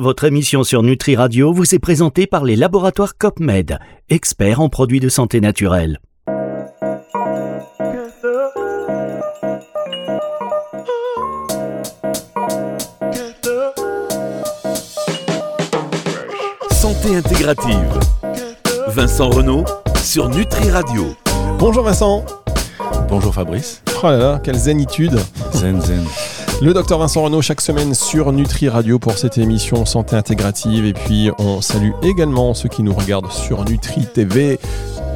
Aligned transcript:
Votre 0.00 0.22
émission 0.22 0.62
sur 0.62 0.84
Nutri 0.84 1.16
Radio 1.16 1.52
vous 1.52 1.74
est 1.74 1.80
présentée 1.80 2.28
par 2.28 2.44
les 2.44 2.54
laboratoires 2.54 3.18
COPMED, 3.18 3.80
experts 4.08 4.60
en 4.60 4.68
produits 4.68 5.00
de 5.00 5.08
santé 5.08 5.40
naturelle. 5.40 5.98
Santé 16.70 17.16
intégrative. 17.16 17.98
Vincent 18.86 19.30
Renault 19.30 19.64
sur 20.00 20.28
Nutri 20.28 20.70
Radio. 20.70 21.06
Bonjour 21.58 21.82
Vincent. 21.82 22.24
Bonjour 23.08 23.34
Fabrice. 23.34 23.82
Oh 24.00 24.06
là 24.06 24.16
là, 24.16 24.40
quelle 24.44 24.58
zénitude. 24.58 25.18
Zen 25.54 25.80
zen. 25.80 26.04
Le 26.60 26.74
docteur 26.74 26.98
Vincent 26.98 27.22
Renault 27.22 27.40
chaque 27.40 27.60
semaine 27.60 27.94
sur 27.94 28.32
Nutri 28.32 28.68
Radio 28.68 28.98
pour 28.98 29.12
cette 29.12 29.38
émission 29.38 29.84
Santé 29.84 30.16
Intégrative. 30.16 30.86
Et 30.86 30.92
puis 30.92 31.30
on 31.38 31.60
salue 31.60 31.92
également 32.02 32.52
ceux 32.52 32.68
qui 32.68 32.82
nous 32.82 32.92
regardent 32.92 33.30
sur 33.30 33.64
Nutri 33.64 34.06
TV. 34.12 34.58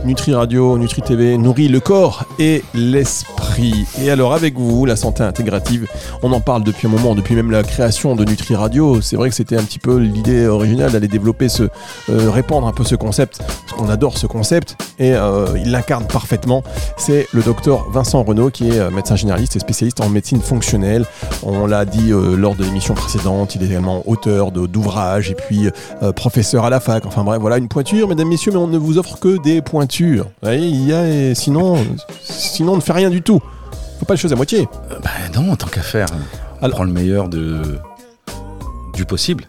Nutri 0.05 0.34
Radio, 0.34 0.79
Nutri 0.79 1.01
TV 1.01 1.38
nourrit 1.38 1.69
le 1.69 1.79
corps 1.79 2.24
et 2.41 2.65
l'esprit. 2.74 3.87
Et 4.02 4.11
alors 4.11 4.34
avec 4.34 4.59
vous, 4.59 4.84
la 4.84 4.97
santé 4.97 5.23
intégrative, 5.23 5.87
on 6.23 6.33
en 6.33 6.41
parle 6.41 6.65
depuis 6.65 6.88
un 6.88 6.91
moment, 6.91 7.15
depuis 7.15 7.37
même 7.37 7.52
la 7.52 7.62
création 7.62 8.16
de 8.16 8.25
Nutri 8.25 8.56
Radio. 8.56 9.01
C'est 9.01 9.15
vrai 9.15 9.28
que 9.28 9.34
c'était 9.34 9.56
un 9.56 9.62
petit 9.62 9.78
peu 9.78 9.98
l'idée 9.98 10.47
originale 10.47 10.91
d'aller 10.91 11.06
développer 11.06 11.48
ce, 11.48 11.65
euh, 12.11 12.30
répandre 12.30 12.66
un 12.66 12.73
peu 12.73 12.83
ce 12.83 12.97
concept, 12.97 13.38
parce 13.38 13.73
qu'on 13.78 13.88
adore 13.88 14.19
ce 14.19 14.27
concept 14.27 14.77
et 14.98 15.15
euh, 15.15 15.47
il 15.56 15.70
l'incarne 15.70 16.06
parfaitement. 16.06 16.64
C'est 16.97 17.28
le 17.33 17.42
docteur 17.42 17.89
Vincent 17.91 18.23
Renault 18.25 18.50
qui 18.50 18.70
est 18.70 18.78
euh, 18.78 18.91
médecin 18.91 19.14
généraliste 19.14 19.55
et 19.55 19.61
spécialiste 19.61 20.00
en 20.00 20.09
médecine 20.09 20.42
fonctionnelle. 20.42 21.06
On 21.45 21.66
l'a 21.66 21.84
dit 21.84 22.11
lors 22.11 22.56
de 22.56 22.64
l'émission 22.64 22.95
précédente, 22.95 23.55
il 23.55 23.62
est 23.62 23.66
également 23.66 24.03
auteur 24.06 24.53
d'ouvrages 24.53 25.30
et 25.30 25.34
puis 25.34 25.69
professeur 26.14 26.64
à 26.64 26.70
la 26.70 26.80
fac. 26.80 27.05
Enfin 27.06 27.25
bref, 27.25 27.41
voilà 27.41 27.59
une 27.59 27.69
pointure, 27.69 28.09
mesdames, 28.09 28.28
messieurs, 28.28 28.53
mais 28.53 28.59
on 28.59 28.69
ne 28.69 28.78
vous 28.78 28.98
offre 28.98 29.19
que 29.19 29.41
des 29.42 29.61
pointures. 29.61 29.91
Voyez, 30.42 30.66
il 30.68 30.86
y 30.88 30.92
a, 30.92 31.06
et 31.08 31.34
sinon, 31.34 31.84
sinon 32.22 32.72
on 32.72 32.76
ne 32.76 32.80
fait 32.80 32.92
rien 32.92 33.10
du 33.10 33.22
tout. 33.22 33.40
Faut 33.98 34.06
pas 34.06 34.14
les 34.14 34.20
choses 34.20 34.32
à 34.32 34.36
moitié. 34.36 34.68
Euh, 34.90 34.96
ben 35.02 35.40
non, 35.40 35.54
tant 35.56 35.66
qu'à 35.68 35.82
faire. 35.82 36.06
On 36.60 36.64
Alors- 36.64 36.76
prend 36.76 36.84
le 36.84 36.92
meilleur 36.92 37.28
de 37.28 37.78
du 38.94 39.04
possible. 39.04 39.44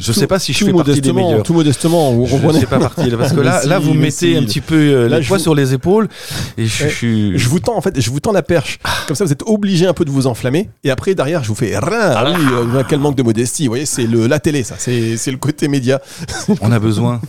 Je 0.00 0.12
sais 0.12 0.26
pas 0.26 0.38
si 0.38 0.52
je 0.52 0.58
tout 0.58 0.66
fais 0.66 0.72
partie 0.72 1.00
des 1.00 1.12
meilleurs. 1.12 1.42
Tout 1.42 1.52
modestement, 1.52 2.12
vous 2.12 2.26
Je 2.26 2.32
comprenez 2.32 2.60
sais 2.60 2.66
pas 2.66 2.78
partie 2.78 3.10
parce 3.10 3.32
que 3.32 3.40
là, 3.40 3.62
là 3.66 3.78
vous 3.78 3.94
mettez 3.94 4.36
un 4.36 4.42
petit 4.42 4.60
peu 4.60 4.74
euh, 4.74 5.08
les 5.08 5.22
je 5.22 5.28
poids 5.28 5.38
sur 5.38 5.54
les 5.54 5.74
épaules 5.74 6.08
et 6.56 6.66
je, 6.66 6.88
suis. 6.88 7.38
Je 7.38 7.48
vous 7.48 7.60
tends 7.60 7.76
en 7.76 7.80
fait, 7.80 8.00
je 8.00 8.10
vous 8.10 8.20
tends 8.20 8.32
la 8.32 8.42
perche. 8.42 8.78
Comme 9.06 9.16
ça, 9.16 9.24
vous 9.24 9.32
êtes 9.32 9.42
obligé 9.46 9.86
un 9.86 9.92
peu 9.92 10.04
de 10.04 10.10
vous 10.10 10.26
enflammer. 10.26 10.70
Et 10.84 10.90
après, 10.90 11.14
derrière, 11.14 11.42
je 11.44 11.48
vous 11.48 11.54
fais 11.54 11.78
rien. 11.78 12.12
Ah 12.16 12.32
oui, 12.34 12.44
euh, 12.52 12.82
quel 12.88 13.00
manque 13.00 13.16
de 13.16 13.22
modestie. 13.22 13.64
Vous 13.64 13.72
voyez, 13.72 13.86
c'est 13.86 14.06
le 14.06 14.26
la 14.26 14.38
télé, 14.38 14.62
ça. 14.62 14.76
C'est 14.78 15.16
c'est 15.16 15.30
le 15.30 15.36
côté 15.36 15.68
média. 15.68 16.00
On 16.60 16.72
a 16.72 16.78
besoin. 16.78 17.20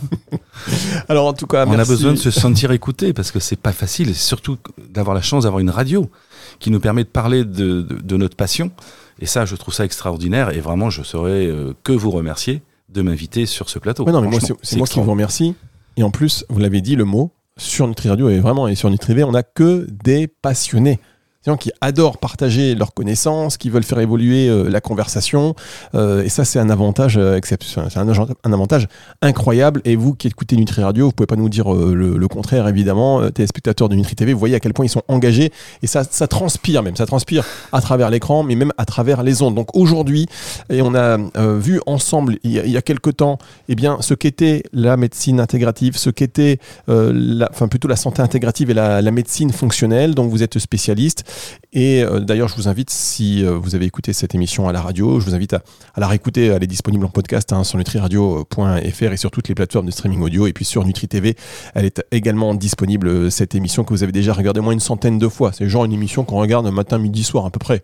Alors 1.08 1.26
en 1.26 1.32
tout 1.32 1.46
cas, 1.46 1.66
On 1.66 1.78
a 1.78 1.84
besoin 1.84 2.12
de 2.12 2.18
se 2.18 2.30
sentir 2.30 2.72
écouté 2.72 3.12
parce 3.12 3.30
que 3.30 3.40
c'est 3.40 3.56
pas 3.56 3.72
facile 3.72 4.10
et 4.10 4.14
surtout 4.14 4.56
d'avoir 4.90 5.14
la 5.14 5.22
chance 5.22 5.44
d'avoir 5.44 5.60
une 5.60 5.70
radio 5.70 6.08
qui 6.58 6.70
nous 6.70 6.80
permet 6.80 7.04
de 7.04 7.08
parler 7.08 7.44
de, 7.44 7.82
de- 7.82 8.00
de 8.02 8.16
notre 8.16 8.36
passion. 8.36 8.70
Et 9.18 9.26
ça, 9.26 9.44
je 9.44 9.54
trouve 9.56 9.74
ça 9.74 9.84
extraordinaire 9.84 10.50
et 10.50 10.60
vraiment, 10.60 10.90
je 10.90 11.02
saurais 11.02 11.46
euh, 11.46 11.74
que 11.84 11.92
vous 11.92 12.10
remercier 12.10 12.62
de 12.88 13.02
m'inviter 13.02 13.46
sur 13.46 13.68
ce 13.68 13.78
plateau. 13.78 14.04
Ouais, 14.04 14.12
non, 14.12 14.20
mais 14.20 14.28
moi, 14.28 14.40
c'est 14.62 14.76
moi 14.76 14.86
qui 14.86 15.00
vous 15.00 15.10
remercie. 15.10 15.54
Et 15.96 16.02
en 16.02 16.10
plus, 16.10 16.44
vous 16.48 16.58
l'avez 16.58 16.80
dit, 16.80 16.96
le 16.96 17.04
mot 17.04 17.30
sur 17.58 17.86
Nutri 17.86 18.08
Radio 18.08 18.28
et 18.30 18.38
vraiment 18.40 18.66
et 18.68 18.74
sur 18.74 18.90
Nutri 18.90 19.08
TV, 19.08 19.24
on 19.24 19.32
n'a 19.32 19.42
que 19.42 19.86
des 20.04 20.26
passionnés. 20.26 20.98
Gens 21.44 21.56
qui 21.56 21.72
adorent 21.80 22.18
partager 22.18 22.76
leurs 22.76 22.94
connaissances, 22.94 23.56
qui 23.56 23.68
veulent 23.68 23.82
faire 23.82 23.98
évoluer 23.98 24.48
euh, 24.48 24.68
la 24.70 24.80
conversation. 24.80 25.56
Euh, 25.96 26.22
et 26.22 26.28
ça, 26.28 26.44
c'est 26.44 26.60
un 26.60 26.70
avantage 26.70 27.16
euh, 27.18 27.36
exceptionnel. 27.36 27.90
C'est 27.92 27.98
un, 27.98 28.08
un 28.08 28.52
avantage 28.52 28.86
incroyable. 29.22 29.80
Et 29.84 29.96
vous 29.96 30.14
qui 30.14 30.28
écoutez 30.28 30.54
Nutri 30.54 30.84
Radio, 30.84 31.06
vous 31.06 31.12
pouvez 31.12 31.26
pas 31.26 31.34
nous 31.34 31.48
dire 31.48 31.74
euh, 31.74 31.94
le, 31.94 32.16
le 32.16 32.28
contraire, 32.28 32.68
évidemment. 32.68 33.20
Euh, 33.20 33.30
téléspectateurs 33.30 33.88
de 33.88 33.96
Nutri 33.96 34.14
TV, 34.14 34.32
vous 34.32 34.38
voyez 34.38 34.54
à 34.54 34.60
quel 34.60 34.72
point 34.72 34.86
ils 34.86 34.88
sont 34.88 35.02
engagés. 35.08 35.50
Et 35.82 35.88
ça, 35.88 36.04
ça 36.04 36.28
transpire 36.28 36.84
même. 36.84 36.94
Ça 36.94 37.06
transpire 37.06 37.44
à 37.72 37.80
travers 37.80 38.10
l'écran, 38.10 38.44
mais 38.44 38.54
même 38.54 38.72
à 38.78 38.84
travers 38.84 39.24
les 39.24 39.42
ondes. 39.42 39.56
Donc 39.56 39.76
aujourd'hui, 39.76 40.26
et 40.70 40.80
on 40.80 40.94
a 40.94 41.16
vu 41.58 41.80
ensemble, 41.86 42.38
il 42.44 42.52
y 42.52 42.60
a, 42.60 42.64
il 42.64 42.70
y 42.70 42.76
a 42.76 42.82
quelques 42.82 43.16
temps, 43.16 43.38
eh 43.68 43.74
bien, 43.74 43.98
ce 44.00 44.14
qu'était 44.14 44.62
la 44.72 44.96
médecine 44.96 45.40
intégrative, 45.40 45.96
ce 45.96 46.10
qu'était, 46.10 46.58
enfin 46.88 47.68
plutôt 47.68 47.88
la 47.88 47.96
santé 47.96 48.22
intégrative 48.22 48.70
et 48.70 48.74
la, 48.74 49.02
la 49.02 49.10
médecine 49.10 49.50
fonctionnelle, 49.50 50.14
dont 50.14 50.26
vous 50.28 50.42
êtes 50.42 50.58
spécialiste. 50.58 51.24
Et 51.72 52.02
euh, 52.02 52.20
d'ailleurs, 52.20 52.48
je 52.48 52.56
vous 52.56 52.68
invite, 52.68 52.90
si 52.90 53.44
euh, 53.44 53.52
vous 53.58 53.74
avez 53.74 53.86
écouté 53.86 54.12
cette 54.12 54.34
émission 54.34 54.68
à 54.68 54.72
la 54.72 54.80
radio, 54.82 55.20
je 55.20 55.24
vous 55.26 55.34
invite 55.34 55.54
à, 55.54 55.62
à 55.94 56.00
la 56.00 56.06
réécouter. 56.06 56.46
Elle 56.46 56.62
est 56.62 56.66
disponible 56.66 57.04
en 57.04 57.08
podcast 57.08 57.52
hein, 57.52 57.64
sur 57.64 57.78
nutriradio.fr 57.78 59.02
et 59.12 59.16
sur 59.16 59.30
toutes 59.30 59.48
les 59.48 59.54
plateformes 59.54 59.86
de 59.86 59.90
streaming 59.90 60.20
audio. 60.22 60.46
Et 60.46 60.52
puis 60.52 60.64
sur 60.64 60.84
Nutri 60.84 61.08
TV, 61.08 61.36
elle 61.74 61.84
est 61.84 62.02
également 62.10 62.54
disponible, 62.54 63.08
euh, 63.08 63.30
cette 63.30 63.54
émission 63.54 63.84
que 63.84 63.92
vous 63.94 64.02
avez 64.02 64.12
déjà 64.12 64.32
regardée 64.32 64.60
au 64.60 64.62
moins 64.62 64.72
une 64.72 64.80
centaine 64.80 65.18
de 65.18 65.28
fois. 65.28 65.52
C'est 65.52 65.68
genre 65.68 65.84
une 65.84 65.92
émission 65.92 66.24
qu'on 66.24 66.36
regarde 66.40 66.66
matin, 66.70 66.98
midi, 66.98 67.22
soir 67.24 67.46
à 67.46 67.50
peu 67.50 67.58
près. 67.58 67.82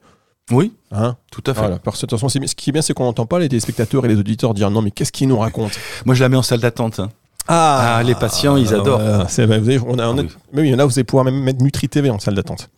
Oui, 0.50 0.72
Hein? 0.92 1.16
tout 1.30 1.42
à 1.46 1.52
fait. 1.52 1.60
voilà. 1.60 1.78
Parce 1.78 1.98
que 2.00 2.06
de 2.06 2.10
toute 2.10 2.18
façon, 2.18 2.28
ce 2.30 2.54
qui 2.54 2.70
est 2.70 2.72
bien, 2.72 2.80
c'est 2.80 2.94
qu'on 2.94 3.04
n'entend 3.04 3.26
pas 3.26 3.38
les 3.38 3.48
téléspectateurs 3.50 4.04
et 4.06 4.08
les 4.08 4.16
auditeurs 4.16 4.54
dire 4.54 4.70
non, 4.70 4.80
mais 4.80 4.90
qu'est-ce 4.90 5.12
qu'ils 5.12 5.28
nous 5.28 5.36
racontent? 5.38 5.74
Moi, 6.06 6.14
je 6.14 6.22
la 6.22 6.30
mets 6.30 6.38
en 6.38 6.42
salle 6.42 6.60
d'attente. 6.60 7.00
hein. 7.00 7.10
Ah, 7.50 8.02
les 8.04 8.14
patients, 8.14 8.56
ils 8.56 8.74
adorent. 8.74 9.00
voilà. 9.00 9.26
C'est 9.28 9.44
vrai, 9.46 9.58
vous 9.58 9.68
avez- 9.68 9.80
on 9.86 9.98
a, 9.98 10.06
on 10.08 10.16
a- 10.18 10.20
Ah 10.20 10.24
oui. 10.24 10.28
mais 10.52 10.60
oui, 10.62 10.68
il 10.68 10.70
y 10.72 10.74
en 10.74 10.78
a, 10.78 10.84
vous 10.86 10.92
allez 10.98 11.04
pouvoir 11.04 11.24
même 11.24 11.38
mettre 11.42 11.62
Nutri 11.62 11.88
TV 11.88 12.08
en 12.10 12.18
salle 12.18 12.34
d'attente. 12.34 12.68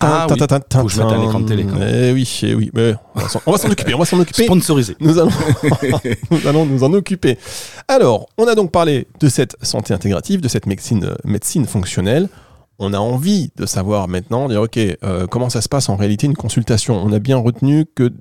Ah 0.00 0.26
oui. 0.30 0.38
Faut 0.38 0.84
que 0.86 0.88
je 0.92 1.02
mette 1.02 1.12
un 1.12 1.22
écran 1.22 1.40
de 1.40 1.46
télé, 1.48 1.64
quand 1.64 1.76
même. 1.76 1.88
Eh 1.92 2.12
oui, 2.12 2.40
eh 2.44 2.54
oui. 2.54 2.70
mais 2.74 2.94
on 3.14 3.50
va 3.52 3.58
s'en- 3.58 3.68
occuper. 3.70 3.94
On 3.94 3.98
va 3.98 4.04
s'en 4.04 4.20
occuper. 4.20 4.44
Sponsorisé. 4.44 4.96
Nous 5.00 5.18
allons, 5.18 5.30
nous 6.30 6.46
allons 6.46 6.66
nous 6.66 6.84
en 6.84 6.92
occuper. 6.92 7.36
Alors, 7.88 8.28
on 8.38 8.46
a 8.46 8.54
donc 8.54 8.70
parlé 8.70 9.08
de 9.18 9.28
cette 9.28 9.56
santé 9.62 9.92
intégrative, 9.94 10.40
de 10.40 10.48
cette 10.48 10.66
médecine, 10.66 11.14
médecine 11.24 11.66
fonctionnelle. 11.66 12.28
On 12.78 12.92
a 12.94 12.98
envie 12.98 13.50
de 13.56 13.66
savoir 13.66 14.06
maintenant, 14.06 14.48
dire, 14.48 14.62
OK, 14.62 14.76
euh, 14.78 15.26
comment 15.26 15.50
ça 15.50 15.60
se 15.60 15.68
passe 15.68 15.88
en 15.88 15.96
réalité 15.96 16.26
une 16.26 16.36
consultation? 16.36 16.94
On 17.02 17.12
a 17.12 17.18
bien 17.18 17.36
retenu 17.36 17.84
que, 17.86 18.12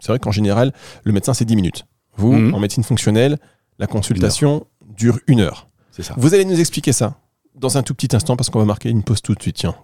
c'est 0.00 0.08
vrai 0.08 0.18
qu'en 0.18 0.30
général, 0.32 0.72
le 1.04 1.12
médecin, 1.12 1.32
c'est 1.32 1.46
10 1.46 1.56
minutes. 1.56 1.86
Vous, 2.16 2.32
Mhm. 2.32 2.54
en 2.54 2.60
médecine 2.60 2.84
fonctionnelle, 2.84 3.38
la 3.78 3.86
consultation 3.86 4.66
dure 4.96 5.18
une 5.26 5.40
heure. 5.40 5.68
C'est 5.90 6.02
ça. 6.02 6.14
Vous 6.18 6.34
allez 6.34 6.44
nous 6.44 6.60
expliquer 6.60 6.92
ça 6.92 7.14
dans 7.54 7.78
un 7.78 7.82
tout 7.82 7.94
petit 7.94 8.14
instant 8.14 8.36
parce 8.36 8.50
qu'on 8.50 8.58
va 8.58 8.64
marquer 8.66 8.90
une 8.90 9.02
pause 9.02 9.22
tout 9.22 9.34
de 9.34 9.40
suite. 9.40 9.56
Tiens. 9.56 9.74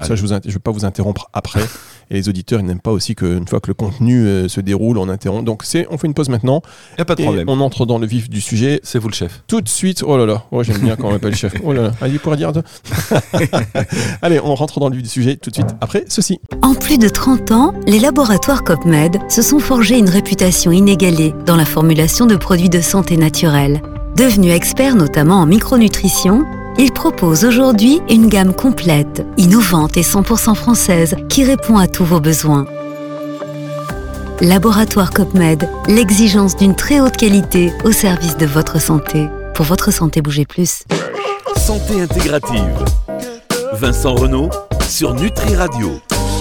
Ça, 0.00 0.16
je 0.16 0.24
ne 0.24 0.28
vais 0.40 0.58
pas 0.58 0.72
vous 0.72 0.84
interrompre 0.84 1.28
après. 1.32 1.64
Et 2.10 2.14
les 2.14 2.28
auditeurs, 2.28 2.58
ils 2.60 2.66
n'aiment 2.66 2.80
pas 2.80 2.90
aussi 2.90 3.14
qu'une 3.14 3.46
fois 3.46 3.60
que 3.60 3.68
le 3.68 3.74
contenu 3.74 4.26
euh, 4.26 4.48
se 4.48 4.60
déroule, 4.60 4.98
on 4.98 5.08
interrompt. 5.08 5.44
Donc, 5.44 5.62
c'est, 5.64 5.86
on 5.90 5.96
fait 5.98 6.06
une 6.08 6.14
pause 6.14 6.28
maintenant. 6.28 6.62
Y 6.98 7.02
a 7.02 7.04
pas 7.04 7.14
de 7.14 7.20
Et 7.22 7.24
problème. 7.24 7.48
on 7.48 7.60
entre 7.60 7.86
dans 7.86 7.98
le 7.98 8.06
vif 8.06 8.28
du 8.28 8.40
sujet 8.40 8.80
C'est 8.82 8.98
vous 8.98 9.08
le 9.08 9.14
chef. 9.14 9.42
tout 9.46 9.60
de 9.60 9.68
suite. 9.68 10.02
Oh 10.06 10.16
là 10.18 10.26
là, 10.26 10.44
oh, 10.50 10.62
j'aime 10.64 10.78
bien 10.78 10.96
quand 10.96 11.08
on 11.08 11.12
m'appelle 11.12 11.34
chef. 11.36 11.54
Oh 11.62 11.72
là 11.72 11.82
là, 11.82 11.90
allez, 12.00 12.18
pour 12.18 12.36
dire. 12.36 12.52
deux. 12.52 12.62
allez, 14.22 14.40
on 14.40 14.54
rentre 14.54 14.80
dans 14.80 14.88
le 14.88 14.96
vif 14.96 15.04
du 15.04 15.08
sujet 15.10 15.36
tout 15.36 15.50
de 15.50 15.54
suite 15.54 15.68
après 15.80 16.04
ceci. 16.08 16.40
En 16.62 16.74
plus 16.74 16.98
de 16.98 17.08
30 17.08 17.52
ans, 17.52 17.74
les 17.86 17.98
laboratoires 18.00 18.64
COPMED 18.64 19.18
se 19.30 19.42
sont 19.42 19.58
forgés 19.60 19.96
une 19.98 20.08
réputation 20.10 20.72
inégalée 20.72 21.34
dans 21.46 21.56
la 21.56 21.64
formulation 21.64 22.26
de 22.26 22.36
produits 22.36 22.68
de 22.70 22.80
santé 22.80 23.16
naturelle. 23.16 23.80
Devenus 24.16 24.52
experts 24.52 24.96
notamment 24.96 25.36
en 25.40 25.46
micronutrition, 25.46 26.44
ils 26.78 26.92
proposent 26.92 27.44
aujourd'hui 27.44 28.00
une 28.08 28.28
gamme 28.28 28.54
complète, 28.54 29.24
innovante 29.36 29.96
et 29.96 30.02
100% 30.02 30.54
française 30.54 31.16
qui 31.28 31.44
répond 31.44 31.78
à 31.78 31.86
tous 31.86 32.04
vos 32.04 32.20
besoins. 32.20 32.66
Laboratoire 34.40 35.10
COPMED, 35.10 35.68
l'exigence 35.88 36.56
d'une 36.56 36.74
très 36.74 37.00
haute 37.00 37.16
qualité 37.16 37.72
au 37.84 37.92
service 37.92 38.36
de 38.36 38.46
votre 38.46 38.80
santé. 38.80 39.28
Pour 39.54 39.64
votre 39.64 39.92
santé, 39.92 40.20
bougez 40.20 40.44
plus. 40.44 40.82
Santé 41.56 42.00
intégrative. 42.00 42.84
Vincent 43.74 44.14
Renault 44.14 44.50
sur 44.88 45.14
Nutri 45.14 45.54
Radio. 45.54 45.92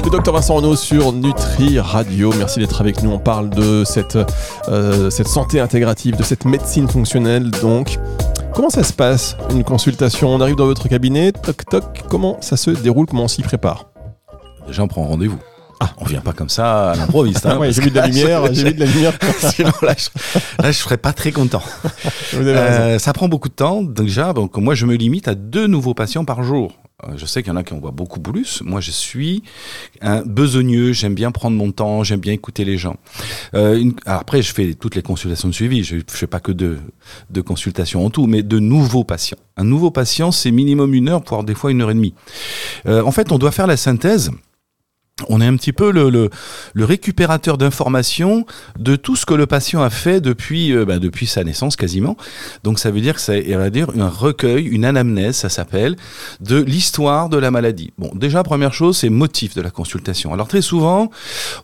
Le 0.04 0.10
docteur 0.10 0.34
Vincent 0.34 0.56
Renaud 0.56 0.76
sur 0.76 1.14
Nutri 1.14 1.80
Radio. 1.80 2.34
Merci 2.38 2.60
d'être 2.60 2.82
avec 2.82 3.02
nous. 3.04 3.12
On 3.12 3.20
parle 3.20 3.50
de 3.50 3.84
cette, 3.86 4.18
euh, 4.68 5.10
cette 5.10 5.28
santé 5.28 5.60
intégrative, 5.60 6.18
de 6.18 6.24
cette 6.24 6.46
médecine 6.46 6.90
fonctionnelle. 6.90 7.50
Donc, 7.62 8.00
comment 8.54 8.70
ça 8.70 8.84
se 8.84 8.94
passe 8.94 9.36
une 9.52 9.64
consultation? 9.64 10.30
On 10.30 10.42
arrive 10.42 10.56
dans 10.56 10.66
votre 10.66 10.88
cabinet, 10.88 11.32
toc 11.32 11.66
toc. 11.66 12.04
Comment 12.10 12.38
ça 12.42 12.58
se 12.58 12.72
déroule? 12.72 13.06
Comment 13.08 13.24
on 13.24 13.28
s'y 13.28 13.42
prépare? 13.42 13.86
Déjà, 14.68 14.84
on 14.84 14.88
prend 14.88 15.04
rendez-vous. 15.04 15.40
Ah, 15.80 15.90
on 15.98 16.06
vient 16.06 16.22
pas 16.22 16.32
comme 16.34 16.50
ça 16.50 16.92
à 16.92 16.96
l'improviste. 16.96 17.46
hein, 17.46 17.58
Ouais, 17.60 17.72
J'ai 17.74 17.82
vu 17.82 17.90
de 17.90 17.96
la 17.96 18.08
lumière. 18.08 18.54
J'ai 18.54 18.64
vu 18.66 18.74
de 18.74 18.80
la 18.80 18.86
lumière. 18.86 19.14
Sinon, 19.40 19.72
là, 19.82 19.96
je, 19.98 20.40
là, 20.64 20.72
je 20.72 20.78
serais 20.78 20.98
pas 20.98 21.12
très 21.12 21.32
content. 21.34 21.62
Vous 22.34 22.40
avez 22.48 22.58
raison. 22.58 22.82
Euh, 22.82 23.00
ça 23.00 23.12
prend 23.12 23.28
beaucoup 23.28 23.50
de 23.50 23.54
temps. 23.54 23.82
Déjà, 23.84 24.32
donc 24.32 24.56
moi, 24.58 24.76
je 24.76 24.86
me 24.86 24.96
limite 24.96 25.28
à 25.28 25.36
deux 25.36 25.68
nouveaux 25.68 25.94
patients 25.94 26.24
par 26.24 26.44
jour. 26.44 26.72
Euh, 27.08 27.14
Je 27.18 27.26
sais 27.26 27.42
qu'il 27.44 27.52
y 27.52 27.54
en 27.54 27.58
a 27.58 27.64
qui 27.64 27.74
en 27.74 27.80
voient 27.80 27.92
beaucoup 27.92 28.20
plus. 28.20 28.62
Moi, 28.64 28.82
je 28.82 28.92
suis 28.92 29.44
un 30.02 30.22
besogneux. 30.22 30.94
J'aime 30.94 31.16
bien 31.16 31.32
prendre 31.32 31.58
mon 31.58 31.72
temps. 31.72 32.04
J'aime 32.04 32.20
bien 32.20 32.34
écouter 32.34 32.66
les 32.66 32.78
gens. 32.78 32.98
Euh, 33.54 33.78
une- 33.78 33.94
après, 34.06 34.42
je 34.42 34.54
fais 34.54 34.74
toutes 34.74 34.96
les 34.96 35.02
consultations 35.02 35.48
de 35.48 35.54
suivi. 35.54 35.84
Je 35.84 35.96
ne 35.98 36.02
fais 36.08 36.28
pas 36.28 36.40
que 36.40 36.52
deux, 36.52 36.80
deux 37.30 37.44
consultations 37.44 38.06
en 38.06 38.10
tout, 38.10 38.28
mais 38.28 38.44
de 38.44 38.60
nouveaux 38.60 39.04
patients. 39.04 39.38
Un 39.58 39.64
nouveau 39.64 39.92
patient, 39.92 40.32
c'est 40.32 40.52
minimum 40.52 40.94
une 40.94 41.10
heure, 41.10 41.22
voire 41.28 41.44
des 41.44 41.54
fois 41.56 41.72
une 41.72 41.82
heure 41.82 41.92
et 41.92 41.96
demie. 41.96 42.14
Euh, 42.88 43.04
en 43.04 43.12
fait, 43.12 43.32
on 43.32 43.38
doit 43.38 43.52
faire 43.52 43.68
la 43.68 43.78
synthèse 43.78 44.32
on 45.30 45.42
est 45.42 45.46
un 45.46 45.56
petit 45.56 45.74
peu 45.74 45.92
le, 45.92 46.30
récupérateur 46.76 47.58
d'informations 47.58 48.46
de 48.80 48.96
tout 48.96 49.16
ce 49.16 49.26
que 49.26 49.36
le 49.36 49.46
patient 49.46 49.84
a 49.84 49.92
fait 49.92 50.22
depuis, 50.22 50.74
euh, 50.74 50.86
bah, 50.86 50.96
sa 51.28 51.44
naissance 51.44 51.76
quasiment. 51.76 52.18
Donc 52.64 52.80
ça 52.80 52.90
veut 52.90 53.00
dire 53.00 53.16
que 53.16 53.22
c'est 53.22 53.42
va 53.54 53.70
dire 53.70 53.90
un 53.98 54.10
recueil, 54.10 54.66
une 54.66 54.86
anamnèse, 54.86 55.36
ça 55.36 55.50
s'appelle, 55.50 55.96
de 56.40 56.60
l'histoire 56.62 57.30
de 57.30 57.38
la 57.38 57.52
maladie. 57.52 57.94
Bon, 57.98 58.12
déjà 58.16 58.42
première 58.44 58.74
chose, 58.74 58.98
c'est 58.98 59.10
motif 59.10 59.54
de 59.54 59.62
la 59.62 59.70
consultation. 59.70 60.34
Alors 60.34 60.48
très 60.48 60.62
souvent, 60.62 61.12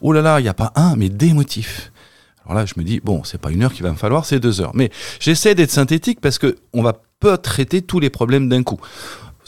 oh 0.01 0.13
là 0.13 0.21
là, 0.21 0.39
il 0.39 0.43
n'y 0.43 0.49
a 0.49 0.53
pas 0.53 0.71
un, 0.75 0.95
mais 0.95 1.09
des 1.09 1.33
motifs. 1.33 1.91
Alors 2.45 2.55
là, 2.59 2.65
je 2.65 2.73
me 2.77 2.83
dis 2.83 2.99
bon, 3.03 3.23
c'est 3.23 3.41
pas 3.41 3.51
une 3.51 3.63
heure 3.63 3.73
qu'il 3.73 3.83
va 3.83 3.91
me 3.91 3.97
falloir, 3.97 4.25
c'est 4.25 4.39
deux 4.39 4.61
heures. 4.61 4.71
Mais 4.75 4.91
j'essaie 5.19 5.55
d'être 5.55 5.71
synthétique 5.71 6.21
parce 6.21 6.37
que 6.37 6.55
on 6.73 6.83
va 6.83 7.01
pas 7.19 7.37
traiter 7.37 7.81
tous 7.81 7.99
les 7.99 8.11
problèmes 8.11 8.47
d'un 8.47 8.63
coup. 8.63 8.79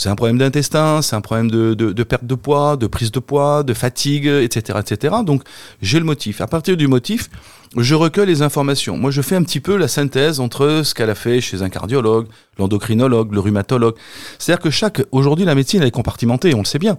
C'est 0.02 0.10
un 0.10 0.16
problème 0.16 0.40
d'intestin, 0.40 1.04
c'est 1.04 1.16
un 1.16 1.22
problème 1.22 1.52
de, 1.52 2.04
perte 2.04 2.26
de 2.26 2.34
poids, 2.34 2.76
de 2.76 2.88
prise 2.88 3.12
de 3.12 3.20
poids, 3.20 3.62
de 3.62 3.76
fatigue, 3.76 4.26
etc., 4.26 4.80
etc. 4.80 5.18
Donc 5.24 5.44
j'ai 5.84 6.00
le 6.00 6.06
motif. 6.06 6.42
À 6.42 6.48
partir 6.48 6.76
du 6.76 6.88
motif, 6.88 7.30
je 7.78 7.96
recueille 7.96 8.28
les 8.28 8.42
informations. 8.42 8.98
Moi, 8.98 9.12
je 9.12 9.22
fais 9.22 9.36
un 9.36 9.44
petit 9.44 9.62
peu 9.62 9.78
la 9.78 9.88
synthèse 9.88 10.42
entre 10.42 10.82
ce 10.84 10.94
qu'elle 10.94 11.10
a 11.10 11.16
fait 11.16 11.40
chez 11.40 11.62
un 11.62 11.70
cardiologue, 11.70 12.28
l'endocrinologue, 12.60 13.32
le 13.32 13.40
rhumatologue. 13.40 13.96
C'est-à-dire 14.40 14.62
que 14.62 14.70
chaque, 14.70 15.02
aujourd'hui, 15.14 15.46
la 15.46 15.56
médecine, 15.56 15.82
elle 15.82 15.88
est 15.88 15.92
compartimentée, 15.92 16.54
on 16.54 16.60
le 16.60 16.66
sait 16.66 16.80
bien. 16.80 16.98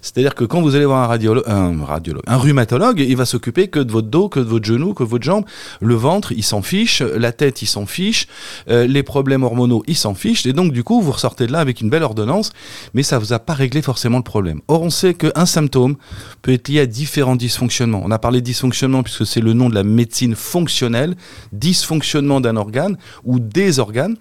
C'est-à-dire 0.00 0.36
que 0.36 0.44
quand 0.44 0.62
vous 0.62 0.76
allez 0.76 0.84
voir 0.84 1.02
un 1.02 1.06
radiologue, 1.08 2.22
un 2.28 2.36
rhumatologue, 2.36 3.00
il 3.00 3.16
va 3.16 3.24
s'occuper 3.24 3.66
que 3.66 3.80
de 3.80 3.90
votre 3.90 4.06
dos, 4.06 4.28
que 4.28 4.38
de 4.38 4.44
votre 4.44 4.64
genou, 4.64 4.94
que 4.94 5.02
de 5.02 5.08
votre 5.08 5.24
jambe. 5.24 5.44
Le 5.80 5.94
ventre, 5.96 6.30
il 6.30 6.44
s'en 6.44 6.62
fiche. 6.62 7.00
La 7.00 7.32
tête, 7.32 7.60
il 7.62 7.66
s'en 7.66 7.84
fiche. 7.84 8.28
Euh, 8.70 8.86
les 8.86 9.02
problèmes 9.02 9.42
hormonaux, 9.42 9.82
il 9.88 9.96
s'en 9.96 10.14
fiche. 10.14 10.46
Et 10.46 10.52
donc, 10.52 10.72
du 10.72 10.84
coup, 10.84 11.00
vous 11.00 11.12
ressortez 11.12 11.48
de 11.48 11.52
là 11.52 11.58
avec 11.58 11.80
une 11.80 11.90
belle 11.90 12.04
ordonnance, 12.04 12.52
mais 12.94 13.02
ça 13.02 13.18
vous 13.18 13.32
a 13.32 13.40
pas 13.40 13.54
réglé 13.54 13.82
forcément 13.82 14.18
le 14.18 14.24
problème. 14.24 14.60
Or, 14.68 14.82
on 14.82 14.90
sait 14.90 15.14
qu'un 15.14 15.46
symptôme 15.46 15.96
peut 16.42 16.52
être 16.52 16.68
lié 16.68 16.78
à 16.78 16.86
différents 16.86 17.34
dysfonctionnements. 17.34 18.02
On 18.04 18.12
a 18.12 18.20
parlé 18.20 18.40
de 18.40 18.46
dysfonctionnement 18.46 19.02
puisque 19.02 19.26
c'est 19.26 19.40
le 19.40 19.52
nom 19.52 19.68
de 19.68 19.74
la 19.74 19.82
médecine 19.82 20.11
fonctionnelle, 20.34 21.16
dysfonctionnement 21.52 22.40
d'un 22.40 22.56
organe 22.56 22.96
ou 23.24 23.38
des 23.38 23.78
organes 23.78 24.16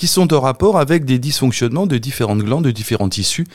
qui 0.00 0.06
sont 0.06 0.32
en 0.32 0.40
rapport 0.40 0.78
avec 0.78 1.04
des 1.04 1.18
dysfonctionnements 1.18 1.86
de 1.86 1.98
différentes 1.98 2.42
glandes, 2.42 2.64
de 2.64 2.70
différents 2.70 3.10
tissus 3.10 3.46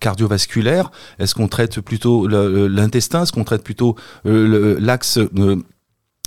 cardiovasculaires. 0.00 0.90
Est-ce 1.20 1.36
qu'on 1.36 1.46
traite 1.46 1.80
plutôt 1.80 2.26
l'intestin? 2.26 3.22
Est-ce 3.22 3.32
qu'on 3.32 3.44
traite 3.44 3.62
plutôt 3.62 3.94
euh, 4.26 4.76
l'axe 4.80 5.18
euh, 5.18 5.62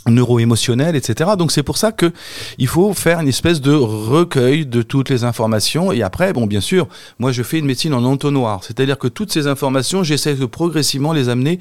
neuro-émotionnel, 0.10 0.96
etc. 0.96 1.32
Donc 1.38 1.52
c'est 1.52 1.64
pour 1.64 1.78
ça 1.78 1.92
que 1.92 2.12
il 2.58 2.68
faut 2.68 2.94
faire 2.94 3.20
une 3.20 3.28
espèce 3.28 3.62
de 3.62 3.74
recueil 3.74 4.66
de 4.66 4.82
toutes 4.82 5.10
les 5.10 5.24
informations 5.24 5.92
et 5.92 6.02
après, 6.02 6.34
bon, 6.34 6.48
bien 6.48 6.62
sûr, 6.62 6.88
moi 7.20 7.32
je 7.32 7.44
fais 7.44 7.60
une 7.60 7.66
médecine 7.66 7.94
en 7.94 8.04
entonnoir, 8.04 8.64
c'est-à-dire 8.64 8.98
que 8.98 9.08
toutes 9.08 9.32
ces 9.32 9.48
informations, 9.48 10.04
j'essaie 10.04 10.36
de 10.36 10.46
progressivement 10.46 11.14
les 11.14 11.30
amener 11.30 11.60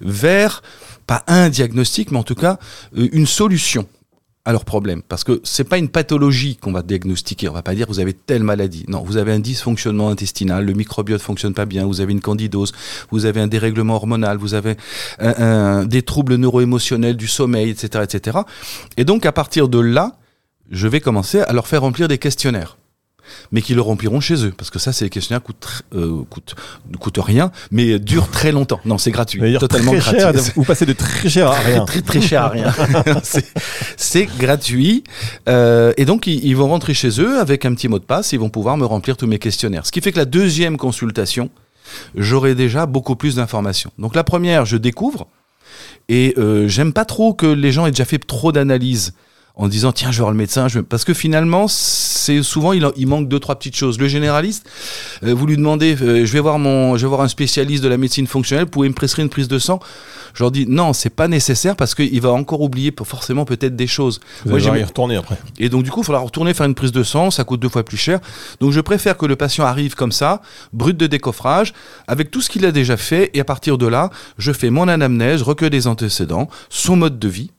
vers 0.00 0.62
pas 1.06 1.22
un 1.26 1.48
diagnostic, 1.48 2.10
mais 2.10 2.18
en 2.18 2.22
tout 2.22 2.34
cas 2.34 2.58
euh, 2.96 3.08
une 3.12 3.26
solution 3.26 3.86
à 4.44 4.52
leur 4.52 4.64
problème. 4.64 5.02
Parce 5.02 5.24
que 5.24 5.40
c'est 5.42 5.64
pas 5.64 5.78
une 5.78 5.88
pathologie 5.88 6.56
qu'on 6.56 6.72
va 6.72 6.82
diagnostiquer. 6.82 7.48
On 7.48 7.52
va 7.52 7.62
pas 7.62 7.74
dire 7.74 7.86
vous 7.88 8.00
avez 8.00 8.12
telle 8.12 8.42
maladie. 8.42 8.84
Non, 8.88 9.02
vous 9.02 9.16
avez 9.16 9.32
un 9.32 9.38
dysfonctionnement 9.38 10.10
intestinal, 10.10 10.64
le 10.66 10.72
microbiote 10.74 11.22
fonctionne 11.22 11.54
pas 11.54 11.64
bien, 11.64 11.86
vous 11.86 12.00
avez 12.00 12.12
une 12.12 12.20
candidose, 12.20 12.72
vous 13.10 13.24
avez 13.24 13.40
un 13.40 13.46
dérèglement 13.46 13.96
hormonal, 13.96 14.36
vous 14.36 14.54
avez 14.54 14.76
un, 15.18 15.86
des 15.86 16.02
troubles 16.02 16.36
neuroémotionnels 16.36 17.16
du 17.16 17.26
sommeil, 17.26 17.70
etc., 17.70 18.04
etc. 18.04 18.38
Et 18.96 19.04
donc 19.04 19.24
à 19.24 19.32
partir 19.32 19.68
de 19.68 19.78
là, 19.78 20.18
je 20.70 20.88
vais 20.88 21.00
commencer 21.00 21.40
à 21.40 21.52
leur 21.52 21.66
faire 21.66 21.82
remplir 21.82 22.08
des 22.08 22.18
questionnaires 22.18 22.76
mais 23.52 23.62
qui 23.62 23.74
le 23.74 23.80
rempliront 23.80 24.20
chez 24.20 24.44
eux. 24.44 24.52
Parce 24.56 24.70
que 24.70 24.78
ça, 24.78 24.92
c'est 24.92 25.04
les 25.04 25.10
questionnaires 25.10 25.42
coûtent, 25.42 25.82
euh, 25.94 26.22
coûtent, 26.28 26.54
ne 26.90 26.96
coûtent 26.96 27.18
rien, 27.18 27.50
mais 27.70 27.98
durent 27.98 28.30
très 28.30 28.52
longtemps. 28.52 28.80
Non, 28.84 28.98
c'est 28.98 29.10
gratuit. 29.10 29.40
Totalement 29.58 29.92
gratuit. 29.92 30.20
Cher, 30.20 30.32
vous 30.56 30.64
passez 30.64 30.86
de 30.86 30.92
très 30.92 31.28
cher 31.28 31.48
à 31.48 31.58
rien. 31.58 31.84
très, 31.86 32.02
très 32.02 32.20
cher 32.20 32.42
à 32.42 32.48
rien. 32.48 32.72
c'est 33.96 34.26
gratuit. 34.38 35.04
Euh, 35.48 35.92
et 35.96 36.04
donc, 36.04 36.26
ils, 36.26 36.44
ils, 36.44 36.56
vont 36.56 36.68
rentrer 36.68 36.94
chez 36.94 37.20
eux 37.20 37.38
avec 37.38 37.64
un 37.64 37.74
petit 37.74 37.88
mot 37.88 37.98
de 37.98 38.04
passe. 38.04 38.32
Ils 38.32 38.40
vont 38.40 38.50
pouvoir 38.50 38.76
me 38.76 38.86
remplir 38.86 39.16
tous 39.16 39.26
mes 39.26 39.38
questionnaires. 39.38 39.86
Ce 39.86 39.92
qui 39.92 40.00
fait 40.00 40.12
que 40.12 40.18
la 40.18 40.24
deuxième 40.24 40.76
consultation, 40.76 41.50
j'aurai 42.16 42.54
déjà 42.54 42.86
beaucoup 42.86 43.16
plus 43.16 43.36
d'informations. 43.36 43.90
Donc, 43.98 44.14
la 44.14 44.24
première, 44.24 44.64
je 44.64 44.76
découvre. 44.76 45.26
Et 46.08 46.34
euh, 46.36 46.68
j'aime 46.68 46.92
pas 46.92 47.04
trop 47.04 47.34
que 47.34 47.46
les 47.46 47.72
gens 47.72 47.86
aient 47.86 47.90
déjà 47.90 48.04
fait 48.04 48.18
trop 48.18 48.52
d'analyses 48.52 49.14
en 49.56 49.68
disant 49.68 49.92
tiens 49.92 50.10
je 50.10 50.16
vais 50.16 50.22
voir 50.22 50.32
le 50.32 50.36
médecin 50.36 50.66
je... 50.66 50.80
parce 50.80 51.04
que 51.04 51.14
finalement 51.14 51.68
c'est 51.68 52.42
souvent 52.42 52.72
il, 52.72 52.86
il, 52.96 53.06
manque 53.06 53.28
deux 53.28 53.38
trois 53.38 53.54
petites 53.56 53.76
choses. 53.76 53.98
Le 53.98 54.08
généraliste 54.08 54.68
euh, 55.22 55.32
vous 55.32 55.46
lui 55.46 55.56
demandez 55.56 55.96
euh, 56.00 56.26
je 56.26 56.32
vais 56.32 56.40
voir 56.40 56.58
mon 56.58 56.96
je 56.96 57.02
vais 57.02 57.08
voir 57.08 57.20
un 57.20 57.28
spécialiste 57.28 57.82
de 57.82 57.88
la 57.88 57.96
médecine 57.96 58.26
fonctionnelle 58.26 58.66
pouvez 58.66 58.88
me 58.88 58.94
prescrire 58.94 59.22
une 59.22 59.30
prise 59.30 59.48
de 59.48 59.58
sang. 59.58 59.78
Je 60.34 60.42
leur 60.42 60.50
dis 60.50 60.66
non 60.66 60.92
c'est 60.92 61.10
pas 61.10 61.28
nécessaire 61.28 61.76
parce 61.76 61.94
qu'il 61.94 62.20
va 62.20 62.32
encore 62.32 62.62
oublier 62.62 62.92
forcément 63.04 63.44
peut-être 63.44 63.76
des 63.76 63.86
choses. 63.86 64.20
Vous 64.44 64.50
Moi, 64.50 64.58
y 64.60 64.82
retourner 64.82 65.16
après. 65.16 65.38
Et 65.58 65.68
donc 65.68 65.84
du 65.84 65.90
coup 65.90 66.00
il 66.00 66.04
faudra 66.04 66.20
retourner 66.20 66.52
faire 66.52 66.66
une 66.66 66.74
prise 66.74 66.92
de 66.92 67.04
sang 67.04 67.30
ça 67.30 67.44
coûte 67.44 67.60
deux 67.60 67.68
fois 67.68 67.84
plus 67.84 67.96
cher. 67.96 68.18
Donc 68.60 68.72
je 68.72 68.80
préfère 68.80 69.16
que 69.16 69.26
le 69.26 69.36
patient 69.36 69.64
arrive 69.64 69.94
comme 69.94 70.12
ça 70.12 70.42
brut 70.72 70.96
de 70.96 71.06
décoffrage 71.06 71.74
avec 72.08 72.32
tout 72.32 72.40
ce 72.40 72.50
qu'il 72.50 72.66
a 72.66 72.72
déjà 72.72 72.96
fait 72.96 73.30
et 73.34 73.40
à 73.40 73.44
partir 73.44 73.78
de 73.78 73.86
là 73.86 74.10
je 74.36 74.50
fais 74.50 74.70
mon 74.70 74.88
anamnèse 74.88 75.42
recueil 75.42 75.70
des 75.70 75.86
antécédents 75.86 76.48
son 76.70 76.96
mode 76.96 77.20
de 77.20 77.28
vie 77.28 77.50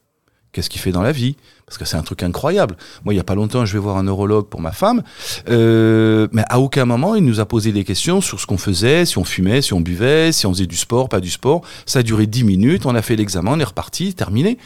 qu'est-ce 0.55 0.69
qu'il 0.69 0.79
fait 0.79 0.93
dans 0.93 1.01
la 1.01 1.11
vie? 1.11 1.35
Parce 1.65 1.77
que 1.77 1.83
c'est 1.83 1.97
un 1.97 2.01
truc 2.01 2.23
incroyable. 2.23 2.77
Moi, 3.03 3.13
il 3.13 3.17
y 3.17 3.19
a 3.19 3.25
pas 3.25 3.35
longtemps, 3.35 3.65
je 3.65 3.73
vais 3.73 3.79
voir 3.79 3.97
un 3.97 4.03
neurologue 4.03 4.47
pour 4.47 4.61
ma 4.61 4.71
femme, 4.71 5.03
euh, 5.49 6.27
mais 6.31 6.43
à 6.47 6.59
aucun 6.59 6.85
moment 6.85 7.15
il 7.15 7.25
nous 7.25 7.41
a 7.41 7.45
posé 7.45 7.73
des 7.73 7.83
questions 7.83 8.21
sur 8.21 8.39
ce 8.39 8.45
qu'on 8.45 8.57
faisait, 8.57 9.05
si 9.05 9.17
on 9.17 9.25
fumait, 9.25 9.61
si 9.61 9.73
on 9.73 9.81
buvait, 9.81 10.31
si 10.31 10.45
on 10.45 10.53
faisait 10.53 10.67
du 10.67 10.77
sport, 10.77 11.09
pas 11.09 11.19
du 11.19 11.29
sport. 11.29 11.61
Ça 11.85 11.99
a 11.99 12.03
duré 12.03 12.25
dix 12.25 12.45
minutes, 12.45 12.85
on 12.85 12.95
a 12.95 13.01
fait 13.01 13.17
l'examen, 13.17 13.51
on 13.53 13.59
est 13.59 13.65
reparti, 13.65 14.13
terminé. 14.13 14.57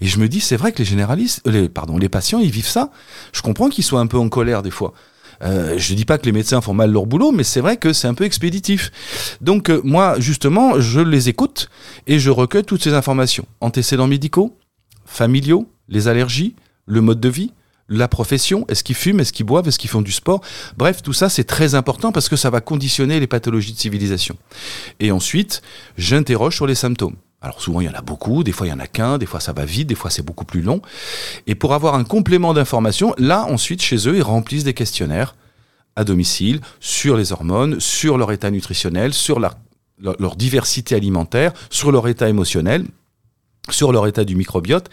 Et 0.00 0.06
je 0.06 0.18
me 0.20 0.28
dis, 0.28 0.40
c'est 0.40 0.56
vrai 0.56 0.70
que 0.70 0.78
les 0.78 0.84
généralistes, 0.84 1.42
euh, 1.48 1.68
pardon, 1.68 1.98
les 1.98 2.08
patients, 2.08 2.38
ils 2.38 2.50
vivent 2.50 2.68
ça. 2.68 2.90
Je 3.32 3.42
comprends 3.42 3.68
qu'ils 3.68 3.84
soient 3.84 4.00
un 4.00 4.06
peu 4.06 4.18
en 4.18 4.28
colère 4.28 4.62
des 4.62 4.70
fois. 4.70 4.92
Euh, 5.42 5.76
je 5.76 5.94
dis 5.94 6.04
pas 6.04 6.18
que 6.18 6.26
les 6.26 6.32
médecins 6.32 6.60
font 6.60 6.74
mal 6.74 6.92
leur 6.92 7.06
boulot, 7.06 7.32
mais 7.32 7.44
c'est 7.44 7.60
vrai 7.60 7.76
que 7.76 7.92
c'est 7.92 8.08
un 8.08 8.14
peu 8.14 8.24
expéditif. 8.24 8.92
Donc 9.40 9.70
euh, 9.70 9.80
moi, 9.84 10.16
justement, 10.18 10.80
je 10.80 11.00
les 11.00 11.28
écoute 11.28 11.68
et 12.06 12.18
je 12.18 12.30
recueille 12.30 12.64
toutes 12.64 12.82
ces 12.82 12.94
informations. 12.94 13.44
Antécédents 13.60 14.06
médicaux, 14.06 14.56
familiaux, 15.12 15.68
les 15.88 16.08
allergies, 16.08 16.54
le 16.86 17.00
mode 17.00 17.20
de 17.20 17.28
vie, 17.28 17.52
la 17.88 18.08
profession, 18.08 18.64
est-ce 18.68 18.82
qu'ils 18.82 18.96
fument, 18.96 19.20
est-ce 19.20 19.32
qu'ils 19.32 19.46
boivent, 19.46 19.68
est-ce 19.68 19.78
qu'ils 19.78 19.90
font 19.90 20.02
du 20.02 20.12
sport 20.12 20.40
Bref, 20.76 21.02
tout 21.02 21.12
ça, 21.12 21.28
c'est 21.28 21.44
très 21.44 21.74
important 21.74 22.12
parce 22.12 22.28
que 22.28 22.36
ça 22.36 22.48
va 22.48 22.60
conditionner 22.60 23.20
les 23.20 23.26
pathologies 23.26 23.72
de 23.72 23.78
civilisation. 23.78 24.36
Et 24.98 25.12
ensuite, 25.12 25.62
j'interroge 25.98 26.56
sur 26.56 26.66
les 26.66 26.74
symptômes. 26.74 27.16
Alors 27.42 27.60
souvent, 27.60 27.80
il 27.80 27.86
y 27.86 27.90
en 27.90 27.94
a 27.94 28.02
beaucoup, 28.02 28.44
des 28.44 28.52
fois, 28.52 28.66
il 28.66 28.70
y 28.70 28.72
en 28.72 28.78
a 28.78 28.86
qu'un, 28.86 29.18
des 29.18 29.26
fois, 29.26 29.40
ça 29.40 29.52
va 29.52 29.64
vite, 29.64 29.88
des 29.88 29.94
fois, 29.94 30.10
c'est 30.10 30.24
beaucoup 30.24 30.44
plus 30.44 30.62
long. 30.62 30.80
Et 31.46 31.54
pour 31.54 31.74
avoir 31.74 31.96
un 31.96 32.04
complément 32.04 32.54
d'information, 32.54 33.14
là, 33.18 33.44
ensuite, 33.44 33.82
chez 33.82 34.08
eux, 34.08 34.16
ils 34.16 34.22
remplissent 34.22 34.64
des 34.64 34.74
questionnaires 34.74 35.34
à 35.96 36.04
domicile 36.04 36.60
sur 36.80 37.16
les 37.16 37.32
hormones, 37.32 37.80
sur 37.80 38.16
leur 38.16 38.32
état 38.32 38.50
nutritionnel, 38.50 39.12
sur 39.12 39.40
leur 39.40 40.36
diversité 40.36 40.94
alimentaire, 40.94 41.52
sur 41.68 41.92
leur 41.92 42.08
état 42.08 42.28
émotionnel, 42.28 42.86
sur 43.70 43.92
leur 43.92 44.06
état 44.06 44.24
du 44.24 44.34
microbiote. 44.34 44.90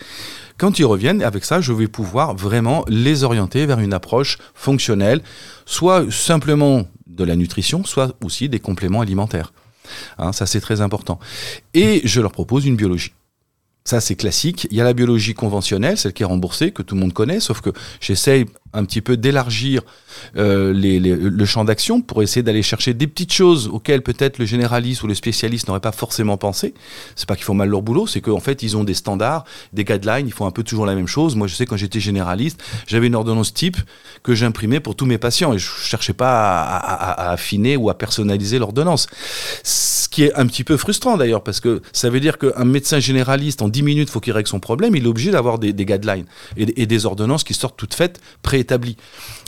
Quand 0.58 0.78
ils 0.78 0.86
reviennent, 0.86 1.24
avec 1.24 1.46
ça, 1.46 1.62
je 1.62 1.74
vais 1.74 1.88
pouvoir 1.88 2.36
vraiment 2.36 2.86
les 2.88 3.24
orienter 3.24 3.66
vers 3.66 3.80
une 3.80 3.94
approche 3.94 4.38
fonctionnelle, 4.54 5.22
soit 5.66 6.12
simplement 6.12 6.88
de 7.08 7.24
la 7.24 7.36
nutrition, 7.36 7.84
soit 7.84 8.16
aussi 8.24 8.50
des 8.50 8.60
compléments 8.60 9.02
alimentaires. 9.02 9.54
Hein, 10.18 10.34
ça, 10.34 10.46
c'est 10.46 10.62
très 10.62 10.82
important. 10.82 11.20
Et 11.74 12.02
je 12.04 12.22
leur 12.22 12.32
propose 12.32 12.66
une 12.66 12.76
biologie. 12.76 13.14
Ça, 13.86 14.02
c'est 14.02 14.16
classique. 14.16 14.68
Il 14.70 14.78
y 14.78 14.82
a 14.82 14.84
la 14.84 14.94
biologie 14.94 15.34
conventionnelle, 15.34 15.98
celle 15.98 16.14
qui 16.14 16.22
est 16.24 16.26
remboursée, 16.26 16.72
que 16.72 16.84
tout 16.84 16.96
le 16.96 17.02
monde 17.02 17.14
connaît, 17.14 17.40
sauf 17.40 17.62
que 17.62 17.72
j'essaye 18.00 18.46
un 18.74 18.86
petit 18.86 19.02
peu 19.02 19.18
d'élargir 19.18 19.82
euh, 20.38 20.74
le 20.74 21.46
champ 21.46 21.66
d'action 21.66 22.02
pour 22.02 22.22
essayer 22.22 22.44
d'aller 22.44 22.64
chercher 22.64 22.94
des 22.94 23.08
petites 23.08 23.34
choses 23.34 23.68
auxquelles 23.68 24.02
peut-être 24.02 24.38
le 24.38 24.46
généraliste 24.46 25.04
ou 25.04 25.08
le 25.08 25.16
spécialiste 25.16 25.68
n'aurait 25.68 25.80
pas 25.80 25.92
forcément 25.92 26.38
pensé. 26.38 26.74
C'est 27.16 27.28
pas 27.28 27.36
qu'ils 27.36 27.46
font 27.46 27.54
mal 27.54 27.70
leur 27.70 27.82
boulot, 27.82 28.08
c'est 28.08 28.22
qu'en 28.22 28.40
fait 28.40 28.64
ils 28.64 28.78
ont 28.78 28.84
des 28.84 28.94
standards, 28.94 29.46
des 29.74 29.84
guidelines, 29.84 30.28
ils 30.28 30.34
font 30.34 30.46
un 30.46 30.52
peu 30.52 30.64
toujours 30.64 30.86
la 30.86 30.96
même 30.96 31.08
chose. 31.08 31.36
Moi 31.36 31.48
je 31.48 31.56
sais 31.56 31.66
quand 31.66 31.78
j'étais 31.78 32.00
généraliste, 32.00 32.62
j'avais 32.88 33.08
une 33.08 33.16
ordonnance 33.16 33.54
type 33.54 33.78
que 34.24 34.36
j'imprimais 34.36 34.80
pour 34.80 34.96
tous 34.96 35.06
mes 35.06 35.18
patients 35.18 35.54
et 35.54 35.60
je 35.60 35.68
cherchais 35.68 36.14
pas 36.14 36.64
à, 36.64 37.32
affiner 37.32 37.78
ou 37.78 37.90
à 37.90 37.98
personnaliser 37.98 38.60
l'ordonnance. 38.60 39.08
Ce 39.64 40.10
qui 40.10 40.24
est 40.24 40.34
un 40.36 40.48
petit 40.48 40.64
peu 40.64 40.78
frustrant 40.78 41.18
d'ailleurs 41.18 41.44
parce 41.44 41.60
que 41.60 41.82
ça 41.94 42.10
veut 42.10 42.20
dire 42.20 42.38
qu'un 42.38 42.66
médecin 42.66 43.00
généraliste 43.00 43.62
en 43.62 43.70
10 43.70 43.84
minutes 43.84 44.10
faut 44.10 44.20
qu'il 44.20 44.34
règle 44.34 44.48
son 44.50 44.60
problème, 44.60 44.96
il 44.96 45.06
est 45.06 45.08
obligé 45.08 45.32
d'avoir 45.32 45.60
des, 45.60 45.74
guidelines 45.74 46.26
et, 46.58 46.86
des 46.86 47.06
ordonnances 47.06 47.44
qui 47.44 47.54
sortent 47.54 47.78
toutes 47.78 47.94
faites, 47.94 48.20
préétablies. 48.60 48.98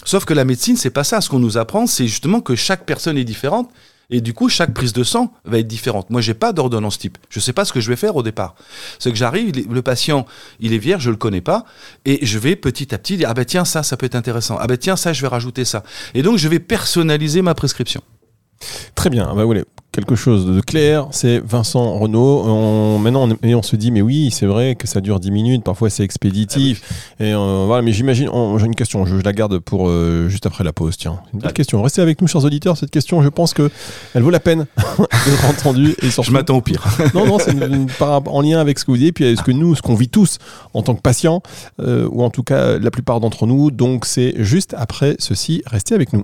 Sauf 0.05 0.25
que 0.25 0.33
la 0.33 0.45
médecine, 0.45 0.77
c'est 0.77 0.89
pas 0.89 1.03
ça. 1.03 1.21
Ce 1.21 1.29
qu'on 1.29 1.39
nous 1.39 1.57
apprend, 1.57 1.85
c'est 1.85 2.07
justement 2.07 2.41
que 2.41 2.55
chaque 2.55 2.85
personne 2.85 3.17
est 3.17 3.23
différente. 3.23 3.69
Et 4.13 4.19
du 4.19 4.33
coup, 4.33 4.49
chaque 4.49 4.73
prise 4.73 4.91
de 4.91 5.03
sang 5.03 5.31
va 5.45 5.59
être 5.59 5.67
différente. 5.67 6.09
Moi, 6.09 6.19
j'ai 6.19 6.33
pas 6.33 6.51
d'ordonnance 6.51 6.97
type. 6.97 7.17
Je 7.29 7.39
sais 7.39 7.53
pas 7.53 7.63
ce 7.63 7.71
que 7.71 7.79
je 7.79 7.89
vais 7.89 7.95
faire 7.95 8.17
au 8.17 8.23
départ. 8.23 8.55
C'est 8.99 9.09
que 9.09 9.17
j'arrive, 9.17 9.53
le 9.69 9.81
patient, 9.81 10.25
il 10.59 10.73
est 10.73 10.77
vierge, 10.77 11.03
je 11.03 11.09
le 11.09 11.15
connais 11.15 11.39
pas, 11.39 11.63
et 12.03 12.25
je 12.25 12.37
vais 12.37 12.57
petit 12.57 12.93
à 12.93 12.97
petit 12.97 13.15
dire 13.15 13.29
ah 13.29 13.33
ben 13.33 13.45
tiens 13.45 13.63
ça, 13.63 13.83
ça 13.83 13.95
peut 13.95 14.05
être 14.05 14.15
intéressant. 14.15 14.57
Ah 14.59 14.67
ben 14.67 14.77
tiens 14.77 14.97
ça, 14.97 15.13
je 15.13 15.21
vais 15.21 15.29
rajouter 15.29 15.63
ça. 15.63 15.83
Et 16.13 16.23
donc, 16.23 16.37
je 16.37 16.49
vais 16.49 16.59
personnaliser 16.59 17.41
ma 17.41 17.55
prescription. 17.55 18.01
Très 18.95 19.09
bien. 19.09 19.29
Ah 19.31 19.35
bah, 19.35 19.45
quelque 19.91 20.15
chose 20.15 20.45
de 20.45 20.61
clair, 20.61 21.07
c'est 21.11 21.39
Vincent 21.45 21.97
Renault. 21.99 22.43
On, 22.45 22.97
maintenant, 22.99 23.27
on, 23.29 23.47
et 23.47 23.55
on 23.55 23.61
se 23.61 23.75
dit, 23.75 23.91
mais 23.91 24.01
oui, 24.01 24.31
c'est 24.31 24.45
vrai 24.45 24.75
que 24.75 24.87
ça 24.87 25.01
dure 25.01 25.19
10 25.19 25.31
minutes, 25.31 25.63
parfois 25.63 25.89
c'est 25.89 26.03
expéditif. 26.03 26.81
Et 27.19 27.33
euh, 27.33 27.63
voilà, 27.67 27.81
mais 27.81 27.91
j'imagine, 27.91 28.29
on- 28.29 28.57
j'ai 28.57 28.65
une 28.67 28.75
question, 28.75 29.05
je, 29.05 29.17
je 29.17 29.23
la 29.23 29.33
garde 29.33 29.59
pour 29.59 29.89
euh, 29.89 30.29
juste 30.29 30.45
après 30.45 30.63
la 30.63 30.71
pause. 30.73 30.95
Tiens, 30.97 31.19
une 31.33 31.39
petite 31.41 31.55
question. 31.55 31.81
Restez 31.81 32.01
avec 32.01 32.21
nous, 32.21 32.27
chers 32.27 32.43
auditeurs. 32.45 32.77
Cette 32.77 32.91
question, 32.91 33.21
je 33.21 33.29
pense 33.29 33.53
que 33.53 33.69
elle 34.13 34.23
vaut 34.23 34.29
la 34.29 34.39
peine 34.39 34.65
d'être 34.77 35.45
entendue. 35.49 35.95
Et 36.01 36.09
Je 36.09 36.31
m'attends 36.31 36.57
au 36.57 36.61
pire. 36.61 36.83
non, 37.13 37.25
non, 37.25 37.37
c'est 37.39 37.53
en 38.01 38.41
lien 38.41 38.59
avec 38.59 38.79
ce 38.79 38.85
que 38.85 38.91
vous 38.91 38.97
dites, 38.97 39.15
puis 39.15 39.25
avec 39.25 39.39
ce 39.39 39.43
que 39.43 39.51
nous, 39.51 39.75
ce 39.75 39.81
qu'on 39.81 39.95
vit 39.95 40.09
tous 40.09 40.37
en 40.73 40.83
tant 40.83 40.95
que 40.95 41.01
patients, 41.01 41.41
euh, 41.81 42.07
ou 42.11 42.23
en 42.23 42.29
tout 42.29 42.43
cas 42.43 42.79
la 42.79 42.91
plupart 42.91 43.19
d'entre 43.19 43.45
nous. 43.45 43.71
Donc 43.71 44.05
c'est 44.05 44.35
juste 44.37 44.73
après 44.77 45.15
ceci. 45.19 45.63
Restez 45.65 45.95
avec 45.95 46.13
nous. 46.13 46.23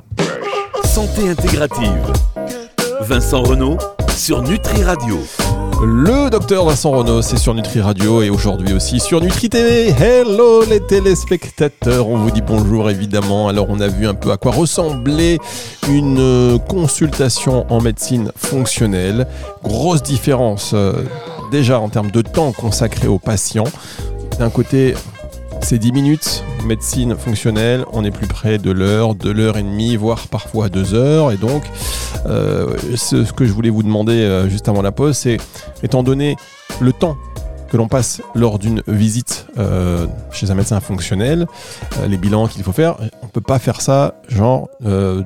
Santé 0.85 1.29
intégrative. 1.29 1.91
Vincent 3.01 3.43
Renault 3.43 3.77
sur 4.15 4.41
Nutri 4.41 4.83
Radio. 4.83 5.19
Le 5.83 6.29
docteur 6.29 6.65
Vincent 6.65 6.91
Renault, 6.91 7.21
c'est 7.21 7.37
sur 7.37 7.53
Nutri 7.53 7.79
Radio 7.79 8.21
et 8.21 8.29
aujourd'hui 8.29 8.73
aussi 8.73 8.99
sur 8.99 9.21
Nutri 9.21 9.49
TV. 9.49 9.89
Hello 9.89 10.63
les 10.63 10.79
téléspectateurs, 10.79 12.07
on 12.07 12.17
vous 12.17 12.31
dit 12.31 12.41
bonjour 12.41 12.89
évidemment. 12.89 13.49
Alors 13.49 13.67
on 13.69 13.79
a 13.79 13.87
vu 13.87 14.07
un 14.07 14.15
peu 14.15 14.31
à 14.31 14.37
quoi 14.37 14.51
ressemblait 14.51 15.37
une 15.87 16.19
euh, 16.19 16.57
consultation 16.57 17.65
en 17.71 17.81
médecine 17.81 18.31
fonctionnelle. 18.35 19.27
Grosse 19.63 20.01
différence 20.01 20.71
euh, 20.73 20.93
déjà 21.51 21.79
en 21.79 21.89
termes 21.89 22.11
de 22.11 22.21
temps 22.21 22.51
consacré 22.51 23.07
aux 23.07 23.19
patients. 23.19 23.71
D'un 24.39 24.49
côté, 24.49 24.95
c'est 25.61 25.77
10 25.77 25.91
minutes, 25.91 26.43
médecine 26.65 27.15
fonctionnelle, 27.15 27.85
on 27.91 28.03
est 28.03 28.11
plus 28.11 28.27
près 28.27 28.57
de 28.57 28.71
l'heure, 28.71 29.15
de 29.15 29.29
l'heure 29.29 29.57
et 29.57 29.63
demie, 29.63 29.95
voire 29.95 30.27
parfois 30.27 30.69
deux 30.69 30.93
heures. 30.93 31.31
Et 31.31 31.37
donc, 31.37 31.63
ce, 32.25 33.25
ce 33.25 33.33
que 33.33 33.45
je 33.45 33.51
voulais 33.53 33.69
vous 33.69 33.83
demander 33.83 34.13
euh, 34.13 34.49
juste 34.49 34.67
avant 34.69 34.81
la 34.81 34.91
pause, 34.91 35.17
c'est, 35.17 35.37
étant 35.83 36.03
donné 36.03 36.35
le 36.79 36.93
temps 36.93 37.17
que 37.69 37.77
l'on 37.77 37.87
passe 37.87 38.21
lors 38.33 38.59
d'une 38.59 38.81
visite 38.87 39.45
euh, 39.57 40.07
chez 40.31 40.51
un 40.51 40.55
médecin 40.55 40.79
fonctionnel, 40.79 41.47
euh, 41.99 42.07
les 42.07 42.17
bilans 42.17 42.47
qu'il 42.47 42.63
faut 42.63 42.71
faire, 42.71 42.95
on 43.21 43.25
ne 43.25 43.31
peut 43.31 43.41
pas 43.41 43.59
faire 43.59 43.81
ça 43.81 44.15
genre 44.29 44.69
euh, 44.85 45.21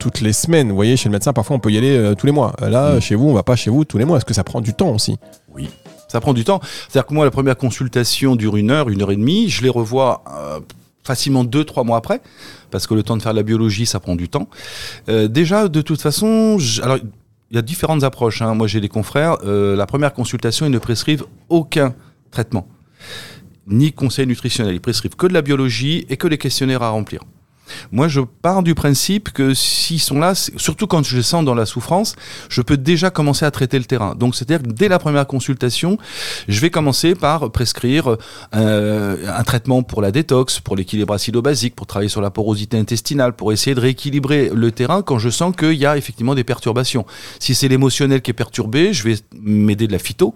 toutes 0.00 0.20
les 0.20 0.32
semaines. 0.32 0.70
Vous 0.70 0.74
voyez, 0.74 0.96
chez 0.96 1.08
le 1.08 1.12
médecin, 1.12 1.32
parfois 1.32 1.56
on 1.56 1.60
peut 1.60 1.70
y 1.70 1.78
aller 1.78 1.96
euh, 1.96 2.14
tous 2.14 2.26
les 2.26 2.32
mois. 2.32 2.52
Là, 2.60 2.98
chez 2.98 3.14
vous, 3.14 3.28
on 3.28 3.32
va 3.32 3.44
pas 3.44 3.54
chez 3.54 3.70
vous 3.70 3.84
tous 3.84 3.96
les 3.98 4.04
mois. 4.04 4.16
Est-ce 4.16 4.24
que 4.24 4.34
ça 4.34 4.42
prend 4.42 4.60
du 4.60 4.74
temps 4.74 4.90
aussi? 4.90 5.18
Oui. 5.54 5.70
Ça 6.08 6.20
prend 6.20 6.32
du 6.32 6.44
temps. 6.44 6.60
C'est-à-dire 6.62 7.06
que 7.06 7.14
moi, 7.14 7.24
la 7.24 7.30
première 7.30 7.56
consultation 7.56 8.36
dure 8.36 8.56
une 8.56 8.70
heure, 8.70 8.88
une 8.88 9.02
heure 9.02 9.10
et 9.12 9.16
demie. 9.16 9.48
Je 9.48 9.62
les 9.62 9.68
revois 9.68 10.24
euh, 10.36 10.60
facilement 11.04 11.44
deux, 11.44 11.64
trois 11.64 11.84
mois 11.84 11.98
après, 11.98 12.20
parce 12.74 12.88
que 12.88 12.94
le 12.94 13.04
temps 13.04 13.16
de 13.16 13.22
faire 13.22 13.32
la 13.34 13.44
biologie, 13.44 13.86
ça 13.86 14.00
prend 14.00 14.16
du 14.16 14.28
temps. 14.28 14.48
Euh, 15.08 15.28
déjà, 15.28 15.68
de 15.68 15.80
toute 15.80 16.02
façon, 16.02 16.58
il 16.58 17.54
y 17.54 17.56
a 17.56 17.62
différentes 17.62 18.02
approches. 18.02 18.42
hein. 18.42 18.52
Moi, 18.54 18.66
j'ai 18.66 18.80
des 18.80 18.88
confrères. 18.88 19.36
euh, 19.44 19.76
la 19.76 19.86
première 19.86 20.12
consultation, 20.12 20.66
ils 20.66 20.72
ne 20.72 20.80
prescrivent 20.80 21.24
aucun 21.48 21.94
traitement, 22.32 22.66
ni 23.68 23.92
conseil 23.92 24.26
nutritionnel. 24.26 24.74
Ils 24.74 24.80
prescrivent 24.80 25.14
que 25.14 25.28
de 25.28 25.34
la 25.34 25.42
biologie 25.42 26.04
et 26.08 26.16
que 26.16 26.26
les 26.26 26.36
questionnaires 26.36 26.82
à 26.82 26.88
remplir. 26.88 27.20
Moi, 27.92 28.08
je 28.08 28.20
pars 28.20 28.62
du 28.62 28.74
principe 28.74 29.32
que 29.32 29.54
s'ils 29.54 30.00
sont 30.00 30.18
là, 30.18 30.34
surtout 30.34 30.86
quand 30.86 31.04
je 31.04 31.16
les 31.16 31.22
sens 31.22 31.44
dans 31.44 31.54
la 31.54 31.66
souffrance, 31.66 32.16
je 32.48 32.62
peux 32.62 32.76
déjà 32.76 33.10
commencer 33.10 33.44
à 33.44 33.50
traiter 33.50 33.78
le 33.78 33.84
terrain. 33.84 34.14
Donc, 34.14 34.34
c'est-à-dire 34.34 34.62
que 34.62 34.72
dès 34.72 34.88
la 34.88 34.98
première 34.98 35.26
consultation, 35.26 35.98
je 36.48 36.60
vais 36.60 36.70
commencer 36.70 37.14
par 37.14 37.50
prescrire 37.50 38.16
euh, 38.54 39.16
un 39.26 39.42
traitement 39.44 39.82
pour 39.82 40.02
la 40.02 40.10
détox, 40.10 40.60
pour 40.60 40.76
l'équilibre 40.76 41.14
acido-basique, 41.14 41.74
pour 41.74 41.86
travailler 41.86 42.08
sur 42.08 42.20
la 42.20 42.30
porosité 42.30 42.78
intestinale, 42.78 43.34
pour 43.34 43.52
essayer 43.52 43.74
de 43.74 43.80
rééquilibrer 43.80 44.50
le 44.54 44.70
terrain 44.72 45.02
quand 45.02 45.18
je 45.18 45.30
sens 45.30 45.54
qu'il 45.56 45.74
y 45.74 45.86
a 45.86 45.96
effectivement 45.96 46.34
des 46.34 46.44
perturbations. 46.44 47.06
Si 47.38 47.54
c'est 47.54 47.68
l'émotionnel 47.68 48.22
qui 48.22 48.30
est 48.30 48.34
perturbé, 48.34 48.92
je 48.92 49.04
vais 49.04 49.16
m'aider 49.40 49.86
de 49.86 49.92
la 49.92 49.98
phyto. 49.98 50.34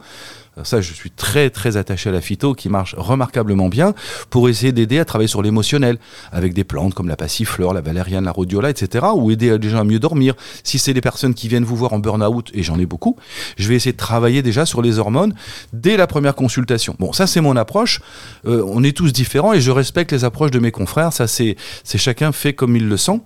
Ça, 0.64 0.80
je 0.80 0.92
suis 0.92 1.10
très 1.10 1.50
très 1.50 1.76
attaché 1.76 2.08
à 2.10 2.12
la 2.12 2.20
phyto 2.20 2.54
qui 2.54 2.68
marche 2.68 2.94
remarquablement 2.96 3.68
bien 3.68 3.94
pour 4.30 4.48
essayer 4.48 4.72
d'aider 4.72 4.98
à 4.98 5.04
travailler 5.04 5.28
sur 5.28 5.42
l'émotionnel 5.42 5.98
avec 6.32 6.54
des 6.54 6.64
plantes 6.64 6.94
comme 6.94 7.08
la 7.08 7.16
passiflore, 7.16 7.74
la 7.74 7.80
valériane, 7.80 8.24
la 8.24 8.32
rhodiola, 8.32 8.70
etc. 8.70 9.06
ou 9.14 9.30
aider 9.30 9.56
les 9.58 9.68
gens 9.68 9.80
à 9.80 9.84
mieux 9.84 9.98
dormir. 9.98 10.34
Si 10.64 10.78
c'est 10.78 10.94
des 10.94 11.00
personnes 11.00 11.34
qui 11.34 11.48
viennent 11.48 11.64
vous 11.64 11.76
voir 11.76 11.92
en 11.92 11.98
burn-out, 11.98 12.50
et 12.54 12.62
j'en 12.62 12.78
ai 12.78 12.86
beaucoup, 12.86 13.16
je 13.56 13.68
vais 13.68 13.74
essayer 13.74 13.92
de 13.92 13.96
travailler 13.96 14.42
déjà 14.42 14.66
sur 14.66 14.82
les 14.82 14.98
hormones 14.98 15.34
dès 15.72 15.96
la 15.96 16.06
première 16.06 16.34
consultation. 16.34 16.96
Bon, 16.98 17.12
ça 17.12 17.26
c'est 17.26 17.40
mon 17.40 17.56
approche. 17.56 18.00
Euh, 18.46 18.64
on 18.66 18.82
est 18.82 18.96
tous 18.96 19.12
différents 19.12 19.52
et 19.52 19.60
je 19.60 19.70
respecte 19.70 20.12
les 20.12 20.24
approches 20.24 20.50
de 20.50 20.58
mes 20.58 20.70
confrères. 20.70 21.12
Ça 21.12 21.26
c'est 21.26 21.56
chacun 21.84 22.32
fait 22.32 22.54
comme 22.54 22.76
il 22.76 22.88
le 22.88 22.96
sent. 22.96 23.20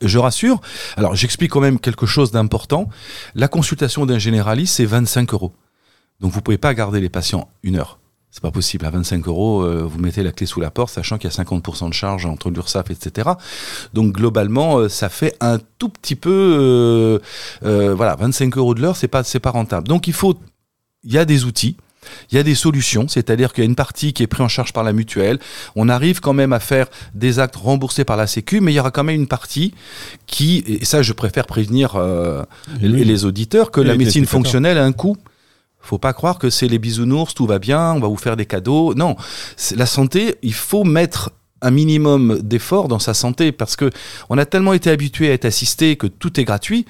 Je 0.00 0.18
rassure. 0.18 0.60
Alors, 0.96 1.14
j'explique 1.14 1.52
quand 1.52 1.60
même 1.60 1.78
quelque 1.78 2.06
chose 2.06 2.32
d'important. 2.32 2.88
La 3.34 3.48
consultation 3.48 4.04
d'un 4.04 4.18
généraliste, 4.18 4.76
c'est 4.76 4.84
25 4.84 5.32
euros. 5.32 5.52
Donc, 6.22 6.32
vous 6.32 6.40
pouvez 6.40 6.58
pas 6.58 6.72
garder 6.72 7.00
les 7.00 7.08
patients 7.08 7.48
une 7.62 7.76
heure. 7.76 7.98
C'est 8.30 8.40
pas 8.40 8.50
possible. 8.50 8.86
À 8.86 8.90
25 8.90 9.26
euros, 9.26 9.62
euh, 9.62 9.82
vous 9.82 9.98
mettez 9.98 10.22
la 10.22 10.32
clé 10.32 10.46
sous 10.46 10.60
la 10.60 10.70
porte, 10.70 10.94
sachant 10.94 11.18
qu'il 11.18 11.28
y 11.28 11.32
a 11.32 11.36
50% 11.36 11.88
de 11.88 11.92
charge 11.92 12.24
entre 12.24 12.48
l'URSSAF, 12.48 12.90
etc. 12.90 13.30
Donc, 13.92 14.14
globalement, 14.14 14.78
euh, 14.78 14.88
ça 14.88 15.10
fait 15.10 15.36
un 15.40 15.58
tout 15.78 15.90
petit 15.90 16.14
peu, 16.14 16.30
euh, 16.30 17.18
euh, 17.66 17.94
voilà, 17.94 18.16
25 18.16 18.56
euros 18.56 18.74
de 18.74 18.80
l'heure, 18.80 18.96
c'est 18.96 19.08
pas, 19.08 19.22
c'est 19.24 19.40
pas 19.40 19.50
rentable. 19.50 19.86
Donc, 19.86 20.06
il 20.06 20.14
faut, 20.14 20.38
il 21.04 21.12
y 21.12 21.18
a 21.18 21.26
des 21.26 21.44
outils. 21.44 21.76
Il 22.30 22.36
y 22.36 22.38
a 22.38 22.42
des 22.42 22.54
solutions, 22.54 23.06
c'est-à-dire 23.08 23.52
qu'il 23.52 23.62
y 23.62 23.66
a 23.66 23.68
une 23.68 23.76
partie 23.76 24.12
qui 24.12 24.22
est 24.22 24.26
prise 24.26 24.42
en 24.42 24.48
charge 24.48 24.72
par 24.72 24.82
la 24.82 24.92
mutuelle. 24.92 25.38
On 25.76 25.88
arrive 25.88 26.20
quand 26.20 26.32
même 26.32 26.52
à 26.52 26.60
faire 26.60 26.86
des 27.14 27.38
actes 27.38 27.56
remboursés 27.56 28.04
par 28.04 28.16
la 28.16 28.26
Sécu, 28.26 28.60
mais 28.60 28.72
il 28.72 28.76
y 28.76 28.80
aura 28.80 28.90
quand 28.90 29.04
même 29.04 29.20
une 29.20 29.28
partie 29.28 29.74
qui, 30.26 30.64
et 30.66 30.84
ça 30.84 31.02
je 31.02 31.12
préfère 31.12 31.46
prévenir 31.46 31.96
euh, 31.96 32.42
les, 32.80 33.04
les 33.04 33.24
auditeurs, 33.24 33.70
que 33.70 33.80
la 33.80 33.96
médecine 33.96 34.26
fonctionnelle 34.26 34.78
a 34.78 34.84
un 34.84 34.92
coût. 34.92 35.16
Faut 35.82 35.98
pas 35.98 36.12
croire 36.12 36.38
que 36.38 36.48
c'est 36.48 36.68
les 36.68 36.78
bisounours, 36.78 37.34
tout 37.34 37.46
va 37.46 37.58
bien, 37.58 37.92
on 37.92 38.00
va 38.00 38.08
vous 38.08 38.16
faire 38.16 38.36
des 38.36 38.46
cadeaux. 38.46 38.94
Non, 38.94 39.16
la 39.74 39.86
santé, 39.86 40.36
il 40.42 40.54
faut 40.54 40.84
mettre 40.84 41.30
un 41.60 41.70
minimum 41.70 42.40
d'effort 42.42 42.88
dans 42.88 42.98
sa 42.98 43.14
santé 43.14 43.52
parce 43.52 43.76
que 43.76 43.90
on 44.28 44.36
a 44.36 44.44
tellement 44.44 44.72
été 44.72 44.90
habitué 44.90 45.30
à 45.30 45.32
être 45.32 45.44
assisté 45.44 45.96
que 45.96 46.06
tout 46.06 46.38
est 46.40 46.44
gratuit. 46.44 46.86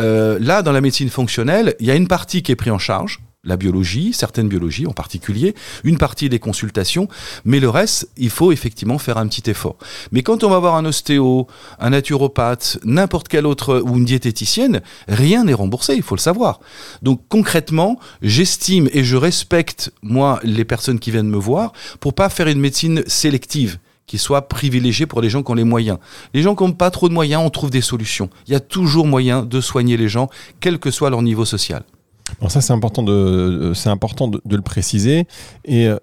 Euh, 0.00 0.38
là, 0.40 0.62
dans 0.62 0.72
la 0.72 0.80
médecine 0.80 1.10
fonctionnelle, 1.10 1.74
il 1.80 1.86
y 1.86 1.90
a 1.90 1.94
une 1.94 2.08
partie 2.08 2.42
qui 2.42 2.52
est 2.52 2.56
prise 2.56 2.72
en 2.72 2.78
charge, 2.78 3.20
la 3.44 3.56
biologie, 3.56 4.12
certaines 4.12 4.48
biologies 4.48 4.86
en 4.86 4.92
particulier, 4.92 5.54
une 5.82 5.98
partie 5.98 6.28
des 6.28 6.38
consultations, 6.38 7.08
mais 7.44 7.58
le 7.58 7.68
reste, 7.68 8.08
il 8.16 8.30
faut 8.30 8.52
effectivement 8.52 8.98
faire 8.98 9.18
un 9.18 9.26
petit 9.26 9.50
effort. 9.50 9.76
Mais 10.12 10.22
quand 10.22 10.44
on 10.44 10.50
va 10.50 10.60
voir 10.60 10.76
un 10.76 10.84
ostéo, 10.84 11.48
un 11.80 11.90
naturopathe, 11.90 12.78
n'importe 12.84 13.26
quel 13.26 13.46
autre 13.46 13.82
ou 13.84 13.96
une 13.96 14.04
diététicienne, 14.04 14.80
rien 15.08 15.44
n'est 15.44 15.54
remboursé, 15.54 15.94
il 15.94 16.02
faut 16.02 16.14
le 16.14 16.20
savoir. 16.20 16.60
Donc 17.02 17.22
concrètement, 17.28 17.98
j'estime 18.22 18.88
et 18.92 19.02
je 19.02 19.16
respecte 19.16 19.92
moi 20.02 20.38
les 20.44 20.64
personnes 20.64 21.00
qui 21.00 21.10
viennent 21.10 21.28
me 21.28 21.36
voir 21.36 21.72
pour 21.98 22.14
pas 22.14 22.28
faire 22.28 22.46
une 22.46 22.60
médecine 22.60 23.02
sélective 23.08 23.78
qui 24.06 24.18
soit 24.18 24.42
privilégiée 24.42 25.06
pour 25.06 25.20
les 25.20 25.30
gens 25.30 25.42
qui 25.42 25.50
ont 25.50 25.54
les 25.54 25.64
moyens. 25.64 25.98
Les 26.32 26.42
gens 26.42 26.54
qui 26.54 26.62
n'ont 26.62 26.72
pas 26.72 26.90
trop 26.90 27.08
de 27.08 27.14
moyens, 27.14 27.42
on 27.44 27.50
trouve 27.50 27.70
des 27.70 27.80
solutions. 27.80 28.30
Il 28.46 28.52
y 28.52 28.56
a 28.56 28.60
toujours 28.60 29.06
moyen 29.06 29.42
de 29.42 29.60
soigner 29.60 29.96
les 29.96 30.08
gens, 30.08 30.28
quel 30.60 30.78
que 30.78 30.90
soit 30.92 31.10
leur 31.10 31.22
niveau 31.22 31.44
social. 31.44 31.82
Bon, 32.40 32.48
ça, 32.48 32.60
c'est 32.60 32.72
important, 32.72 33.02
de, 33.02 33.72
c'est 33.74 33.88
important 33.90 34.28
de, 34.28 34.40
de 34.44 34.56
le 34.56 34.62
préciser. 34.62 35.26
Et 35.64 35.86
euh, 35.86 35.98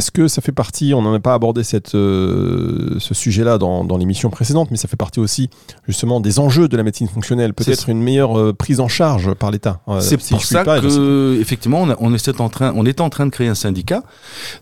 est-ce 0.00 0.10
que 0.10 0.28
ça 0.28 0.40
fait 0.40 0.50
partie, 0.52 0.94
on 0.94 1.02
n'en 1.02 1.12
a 1.12 1.20
pas 1.20 1.34
abordé 1.34 1.62
cette, 1.62 1.94
euh, 1.94 2.96
ce 2.98 3.12
sujet-là 3.12 3.58
dans, 3.58 3.84
dans 3.84 3.98
l'émission 3.98 4.30
précédente, 4.30 4.70
mais 4.70 4.78
ça 4.78 4.88
fait 4.88 4.96
partie 4.96 5.20
aussi 5.20 5.50
justement 5.86 6.20
des 6.20 6.38
enjeux 6.38 6.68
de 6.68 6.76
la 6.78 6.82
médecine 6.82 7.06
fonctionnelle, 7.06 7.52
peut-être 7.52 7.90
une 7.90 8.00
meilleure 8.02 8.38
euh, 8.38 8.52
prise 8.54 8.80
en 8.80 8.88
charge 8.88 9.34
par 9.34 9.50
l'État. 9.50 9.80
Euh, 9.88 10.00
C'est 10.00 10.18
si 10.18 10.32
pour 10.32 10.42
ça 10.42 10.64
pas, 10.64 10.80
que, 10.80 11.38
effectivement, 11.38 11.82
on, 11.82 11.90
a- 11.90 11.96
on, 12.00 12.14
est 12.14 12.40
en 12.40 12.48
train, 12.48 12.72
on 12.74 12.86
est 12.86 13.02
en 13.02 13.10
train 13.10 13.26
de 13.26 13.30
créer 13.30 13.48
un 13.48 13.54
syndicat 13.54 14.02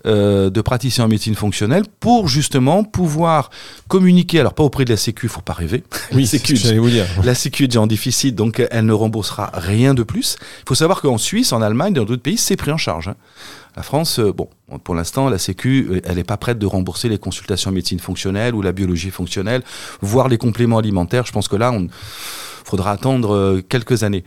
de 0.04 0.61
praticiens 0.61 1.04
en 1.04 1.09
médecine 1.09 1.37
fonctionnelle 1.37 1.85
pour 2.00 2.26
justement 2.26 2.83
pouvoir 2.83 3.50
communiquer, 3.87 4.40
alors 4.40 4.54
pas 4.54 4.64
auprès 4.64 4.85
de 4.85 4.90
la 4.90 4.97
Sécu, 4.97 5.28
faut 5.28 5.40
pas 5.40 5.52
rêver. 5.52 5.85
Oui, 6.12 6.26
c'est 6.30 6.45
ce 6.45 6.54
j'allais 6.57 6.78
vous 6.80 6.90
dire. 6.90 7.07
La 7.23 7.35
Sécu 7.37 7.64
est 7.64 7.68
déjà 7.68 7.80
en 7.80 7.87
déficit, 7.87 8.35
donc 8.35 8.61
elle 8.71 8.87
ne 8.87 8.92
remboursera 8.92 9.50
rien 9.54 9.95
de 9.95 10.02
plus. 10.02 10.37
Il 10.64 10.68
faut 10.68 10.75
savoir 10.75 11.00
qu'en 11.00 11.18
Suisse, 11.18 11.52
en 11.52 11.62
Allemagne, 11.62 11.95
dans 11.95 12.04
d'autres 12.04 12.23
pays, 12.23 12.37
c'est 12.38 12.57
pris 12.57 12.73
en 12.73 12.76
charge. 12.76 13.11
La 13.78 13.85
France, 13.85 14.18
euh, 14.18 14.32
bon, 14.32 14.49
pour 14.82 14.97
l'instant, 14.97 15.28
la 15.28 15.38
Sécu, 15.38 15.87
euh, 15.88 16.00
elle 16.02 16.16
n'est 16.16 16.25
pas 16.25 16.37
prête 16.37 16.58
de 16.58 16.66
rembourser 16.66 17.08
les 17.08 17.16
consultations 17.16 17.70
médecine 17.70 18.00
fonctionnelle 18.00 18.56
ou 18.56 18.61
la 18.61 18.73
biologie 18.73 19.12
fonctionnelle, 19.12 19.62
voire 20.00 20.26
les 20.26 20.37
compléments 20.37 20.78
alimentaires. 20.78 21.25
Je 21.26 21.30
pense 21.30 21.47
que 21.47 21.54
là, 21.54 21.70
on 21.70 21.87
faudra 22.64 22.90
attendre 22.90 23.37
euh, 23.37 23.62
quelques 23.62 24.02
années. 24.02 24.25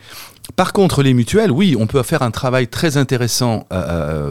Par 0.56 0.72
contre, 0.72 1.02
les 1.02 1.12
mutuelles, 1.12 1.50
oui, 1.50 1.76
on 1.78 1.86
peut 1.86 2.02
faire 2.02 2.22
un 2.22 2.30
travail 2.30 2.66
très 2.66 2.96
intéressant 2.96 3.66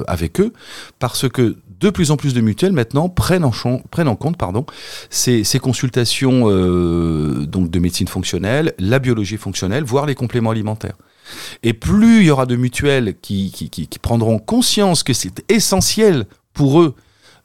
avec 0.07 0.41
eux, 0.41 0.53
parce 0.97 1.29
que 1.29 1.55
de 1.79 1.89
plus 1.91 2.09
en 2.09 2.17
plus 2.17 2.33
de 2.33 2.41
mutuelles 2.41 2.73
maintenant 2.73 3.07
prennent 3.07 3.45
en, 3.45 3.51
compte 4.15 4.37
ces, 5.11 5.59
consultations 5.59 6.47
de 6.49 7.79
médecine 7.79 8.07
fonctionnelle, 8.07 8.73
la 8.77 8.99
biologie 8.99 9.37
fonctionnelle, 9.37 9.83
voire 9.83 10.05
les 10.05 10.15
compléments 10.15 10.49
alimentaires. 10.49 10.97
Et 11.63 11.73
plus 11.73 12.21
il 12.21 12.27
y 12.27 12.31
aura 12.31 12.45
de 12.45 12.55
mutuelles 12.55 13.15
qui, 13.21 13.51
qui, 13.51 13.87
prendront 14.01 14.39
conscience 14.39 15.03
que 15.03 15.13
c'est 15.13 15.43
essentiel 15.49 16.25
pour 16.53 16.81
eux 16.81 16.95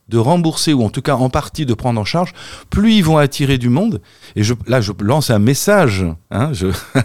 de 0.09 0.19
rembourser 0.19 0.73
ou 0.73 0.85
en 0.85 0.91
tout 0.91 1.03
cas 1.03 1.17
en 1.17 1.31
partie 1.31 1.67
de 1.67 1.75
prendre 1.75 2.01
en 2.01 2.05
charge, 2.05 2.33
plus 2.71 2.95
ils 2.95 3.05
vont 3.05 3.19
attirer 3.19 3.59
du 3.59 3.69
monde. 3.69 4.01
Et 4.37 4.43
là, 4.67 4.81
je 4.81 4.93
lance 5.01 5.31
un 5.31 5.41
message, 5.41 6.07
hein, 6.31 6.53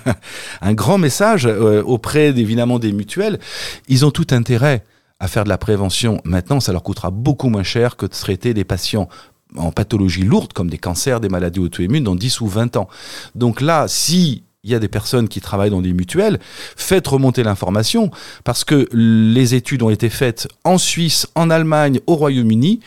un 0.62 0.74
grand 0.74 1.00
message 1.00 1.48
euh, 1.48 1.82
auprès 1.84 2.28
évidemment 2.28 2.78
des 2.78 2.92
mutuelles. 2.92 3.40
Ils 3.88 4.06
ont 4.06 4.12
tout 4.12 4.28
intérêt 4.32 4.84
à 5.20 5.28
faire 5.28 5.44
de 5.44 5.50
la 5.50 5.58
prévention. 5.58 6.22
Maintenant, 6.26 6.60
ça 6.60 6.72
leur 6.72 6.84
coûtera 6.84 7.12
beaucoup 7.12 7.50
moins 7.50 7.64
cher 7.64 7.96
que 7.96 8.06
de 8.06 8.12
traiter 8.12 8.54
des 8.54 8.64
patients 8.64 9.10
en 9.58 9.72
pathologie 9.72 10.24
lourde 10.24 10.54
comme 10.54 10.70
des 10.70 10.78
cancers, 10.78 11.20
des 11.20 11.30
maladies 11.30 11.60
auto-immunes 11.60 12.04
dans 12.04 12.16
10 12.16 12.42
ou 12.42 12.48
20 12.48 12.78
ans. 12.78 12.88
Donc 13.36 13.62
là, 13.62 13.88
si 13.88 14.44
il 14.64 14.70
y 14.70 14.76
a 14.76 14.80
des 14.80 14.88
personnes 14.88 15.28
qui 15.28 15.42
travaillent 15.42 15.72
dans 15.72 15.82
des 15.82 15.94
mutuelles, 15.94 16.40
faites 16.76 17.08
remonter 17.08 17.42
l'information 17.42 18.12
parce 18.44 18.64
que 18.64 18.88
les 18.94 19.56
études 19.56 19.82
ont 19.82 19.90
été 19.90 20.10
faites 20.10 20.48
en 20.64 20.78
Suisse, 20.78 21.28
en 21.34 21.50
Allemagne, 21.50 22.00
au 22.06 22.16
Royaume-Uni. 22.16 22.80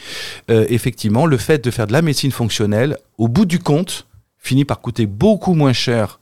Euh, 0.50 0.66
effectivement, 0.68 1.26
le 1.26 1.36
fait 1.36 1.64
de 1.64 1.70
faire 1.72 1.88
de 1.88 1.92
la 1.92 2.02
médecine 2.02 2.30
fonctionnelle, 2.30 2.96
au 3.18 3.26
bout 3.26 3.44
du 3.44 3.58
compte, 3.58 4.06
finit 4.38 4.64
par 4.64 4.80
coûter 4.80 5.06
beaucoup 5.06 5.54
moins 5.54 5.72
cher 5.72 6.20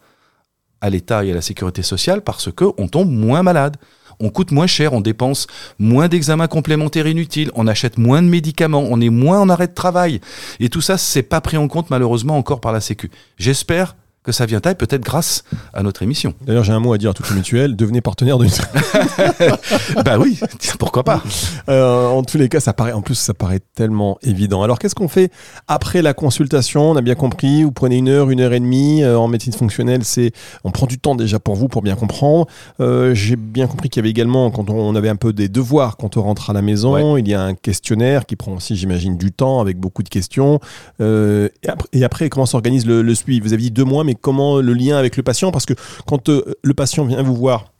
à 0.81 0.89
l'État 0.89 1.23
et 1.25 1.33
à 1.33 1.35
la 1.35 1.43
sécurité 1.43 1.83
sociale 1.83 2.23
parce 2.23 2.51
que 2.51 2.65
on 2.79 2.89
tombe 2.89 3.11
moins 3.11 3.43
malade. 3.43 3.77
On 4.21 4.31
coûte 4.31 4.53
moins 4.53 4.67
cher, 4.67 4.93
on 4.93 5.01
dépense 5.01 5.49
moins 5.79 6.07
d'examens 6.07 6.47
complémentaires 6.47 7.09
inutiles, 7.09 7.51
on 7.55 7.67
achète 7.67 7.99
moins 7.99 8.23
de 8.23 8.29
médicaments, 8.29 8.85
on 8.89 9.01
est 9.01 9.11
moins 9.11 9.41
en 9.41 9.49
arrêt 9.49 9.67
de 9.67 9.75
travail. 9.75 10.21
Et 10.61 10.69
tout 10.69 10.81
ça, 10.81 10.97
c'est 10.97 11.23
pas 11.23 11.41
pris 11.41 11.57
en 11.57 11.67
compte 11.67 11.91
malheureusement 11.91 12.37
encore 12.37 12.61
par 12.61 12.73
la 12.73 12.81
Sécu. 12.81 13.11
J'espère 13.37 13.97
que 14.23 14.33
ça 14.33 14.47
vient 14.47 14.61
taille 14.61 14.77
peut-être 14.77 15.03
grâce 15.03 15.45
à 15.75 15.83
notre 15.83 16.03
émission. 16.03 16.35
D'ailleurs, 16.47 16.65
j'ai 16.65 16.73
un 16.73 16.81
mot 16.81 16.93
à 16.93 16.99
dire 16.99 17.11
à 17.11 17.15
toutes 17.15 17.29
les 17.31 17.37
mutuelles, 17.37 17.75
devenez 17.75 18.01
partenaire 18.01 18.39
de 18.39 18.47
Bah 20.05 20.19
oui, 20.19 20.39
pourquoi 20.79 21.03
pas 21.03 21.23
euh, 21.69 22.07
En 22.07 22.23
tous 22.23 22.39
les 22.39 22.49
cas, 22.49 22.61
ça 22.61 22.73
paraît, 22.73 22.93
en 22.93 23.03
plus, 23.03 23.17
ça 23.17 23.35
paraît 23.35 23.61
tellement 23.75 24.19
évident. 24.23 24.63
Alors, 24.63 24.79
qu'est-ce 24.79 24.95
qu'on 24.95 25.09
fait 25.09 25.31
après 25.67 26.03
la 26.03 26.15
consultation? 26.15 26.91
On 26.91 26.97
a 26.97 27.01
bien 27.01 27.15
compris, 27.15 27.65
vous 27.65 27.73
prenez 27.73 27.97
une 27.97 28.09
heure, 28.09 28.31
une 28.31 28.41
heure 28.41 28.53
et 28.53 28.61
demie. 28.61 29.03
Euh, 29.03 29.19
en 29.19 29.27
médecine 29.27 29.53
fonctionnelle, 29.53 30.05
c'est, 30.05 30.33
on 30.65 30.71
prend 30.71 30.87
du 30.87 30.99
temps 30.99 31.15
déjà 31.15 31.41
pour 31.41 31.57
vous, 31.57 31.69
pour 31.69 31.83
bien 31.83 31.97
comprendre. 31.97 32.47
Euh, 32.81 33.15
j'ai 33.15 33.37
bien 33.37 33.67
compris 33.67 33.89
qu'il 33.89 34.01
y 34.01 34.03
avait 34.03 34.11
également, 34.11 34.51
quand 34.51 34.71
on, 34.71 34.95
avait 34.95 35.09
un 35.09 35.17
peu 35.17 35.33
des 35.33 35.49
devoirs 35.49 35.97
quand 35.97 36.17
on 36.17 36.23
rentre 36.23 36.51
à 36.51 36.53
la 36.53 36.63
maison, 36.63 37.17
il 37.17 37.27
y 37.27 37.35
a 37.35 37.43
un 37.43 37.55
questionnaire 37.55 38.27
qui 38.27 38.37
prend 38.37 38.53
aussi, 38.53 38.77
j'imagine, 38.77 39.17
du 39.17 39.33
temps 39.33 39.61
avec 39.61 39.79
beaucoup 39.79 40.03
de 40.03 40.09
questions. 40.09 40.61
Et 41.01 41.49
après, 41.67 41.89
et, 41.93 42.05
après, 42.05 42.29
comment 42.29 42.47
s'organise 42.47 42.87
le, 42.87 43.03
le 43.03 43.15
suivi? 43.15 43.41
Vous 43.41 43.53
avez 43.53 43.63
dit 43.63 43.71
deux 43.71 43.85
mois, 43.85 44.05
mais 44.05 44.12
comment 44.15 44.61
le 44.61 44.75
lien 44.75 44.97
avec 44.97 45.17
le 45.17 45.23
patient? 45.23 45.51
Parce 45.51 45.67
que 45.67 45.75
quand 46.07 46.29
euh, 46.29 46.55
le 46.63 46.75
patient 46.75 47.05
vient 47.05 47.23
vous 47.23 47.37
voir 47.37 47.73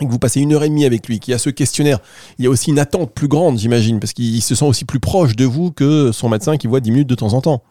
et 0.00 0.06
que 0.06 0.10
vous 0.10 0.18
passez 0.18 0.40
une 0.40 0.52
heure 0.52 0.64
et 0.64 0.68
demie 0.68 0.84
avec 0.84 1.06
lui, 1.06 1.20
qu'il 1.20 1.32
y 1.32 1.34
a 1.34 1.38
ce 1.38 1.50
questionnaire, 1.50 2.00
il 2.38 2.44
y 2.44 2.48
a 2.48 2.50
aussi 2.50 2.70
une 2.70 2.80
attente 2.80 3.12
plus 3.14 3.28
grande, 3.28 3.58
j'imagine, 3.58 4.00
parce 4.00 4.12
qu'il 4.12 4.42
se 4.42 4.56
sent 4.56 4.64
aussi 4.64 4.84
plus 4.84 4.98
proche 4.98 5.36
de 5.36 5.44
vous 5.44 5.70
que 5.70 6.10
son 6.10 6.28
médecin 6.28 6.56
qui 6.56 6.66
voit 6.66 6.80
10 6.80 6.90
minutes 6.90 7.08
de 7.08 7.14
temps 7.14 7.32
en 7.32 7.40
temps. 7.40 7.62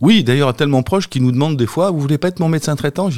Oui, 0.00 0.22
d'ailleurs, 0.22 0.54
tellement 0.54 0.82
proche 0.84 1.08
qu'il 1.08 1.22
nous 1.22 1.32
demande 1.32 1.56
des 1.56 1.66
fois, 1.66 1.90
vous 1.90 1.98
voulez 1.98 2.18
pas 2.18 2.28
être 2.28 2.38
mon 2.38 2.48
médecin 2.48 2.76
traitant? 2.76 3.10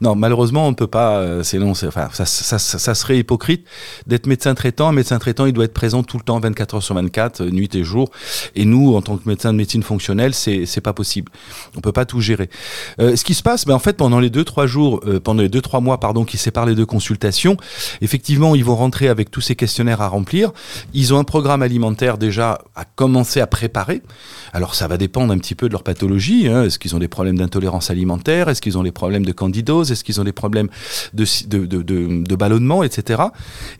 Non, 0.00 0.14
malheureusement, 0.14 0.66
on 0.66 0.70
ne 0.70 0.74
peut 0.74 0.86
pas, 0.86 1.18
euh, 1.18 1.42
c'est 1.42 1.58
long, 1.58 1.70
enfin, 1.70 2.08
ça, 2.12 2.94
serait 2.94 3.18
hypocrite 3.18 3.66
d'être 4.06 4.26
médecin 4.26 4.54
traitant. 4.54 4.88
Un 4.88 4.92
médecin 4.92 5.18
traitant, 5.18 5.46
il 5.46 5.52
doit 5.52 5.64
être 5.64 5.74
présent 5.74 6.02
tout 6.02 6.18
le 6.18 6.22
temps, 6.22 6.38
24 6.38 6.76
heures 6.76 6.82
sur 6.82 6.94
24, 6.94 7.40
euh, 7.42 7.50
nuit 7.50 7.74
et 7.74 7.84
jour. 7.84 8.10
Et 8.54 8.64
nous, 8.64 8.94
en 8.94 9.02
tant 9.02 9.16
que 9.16 9.28
médecin 9.28 9.52
de 9.52 9.58
médecine 9.58 9.82
fonctionnelle, 9.82 10.34
c'est, 10.34 10.66
c'est 10.66 10.80
pas 10.80 10.92
possible. 10.92 11.30
On 11.76 11.80
peut 11.80 11.92
pas 11.92 12.04
tout 12.04 12.20
gérer. 12.20 12.50
Euh, 13.00 13.16
ce 13.16 13.24
qui 13.24 13.34
se 13.34 13.42
passe, 13.42 13.64
ben, 13.64 13.74
en 13.74 13.78
fait, 13.78 13.96
pendant 13.96 14.20
les 14.20 14.30
deux, 14.30 14.44
trois 14.44 14.66
jours, 14.66 15.00
pendant 15.24 15.42
les 15.42 15.48
deux, 15.48 15.60
trois 15.60 15.80
mois, 15.80 16.00
pardon, 16.00 16.24
qui 16.24 16.38
séparent 16.38 16.66
les 16.66 16.74
deux 16.74 16.86
consultations, 16.86 17.56
effectivement, 18.00 18.54
ils 18.54 18.64
vont 18.64 18.76
rentrer 18.76 19.08
avec 19.08 19.30
tous 19.30 19.40
ces 19.40 19.56
questionnaires 19.56 20.00
à 20.00 20.08
remplir. 20.08 20.52
Ils 20.94 21.14
ont 21.14 21.18
un 21.18 21.24
programme 21.24 21.62
alimentaire 21.62 22.18
déjà 22.18 22.58
à 22.74 22.84
commencer 22.84 23.40
à 23.40 23.46
préparer. 23.46 24.02
Alors, 24.52 24.74
ça 24.74 24.88
va 24.88 24.96
dépendre 24.96 25.32
un 25.32 25.38
petit 25.38 25.54
peu 25.54 25.68
de 25.68 25.72
leur 25.72 25.82
pathologie. 25.82 26.48
Hein. 26.48 26.64
Est-ce 26.64 26.78
qu'ils 26.78 26.94
ont 26.94 26.98
des 26.98 27.08
problèmes 27.08 27.38
d'intolérance 27.38 27.90
alimentaire? 27.90 28.48
Est-ce 28.48 28.62
qu'ils 28.62 28.78
ont 28.78 28.82
des 28.82 28.92
problèmes 28.92 29.24
de 29.24 29.32
candidose? 29.32 29.85
Est-ce 29.90 30.04
qu'ils 30.04 30.20
ont 30.20 30.24
des 30.24 30.32
problèmes 30.32 30.68
de, 31.14 32.34
ballonnement, 32.34 32.82
etc. 32.82 33.22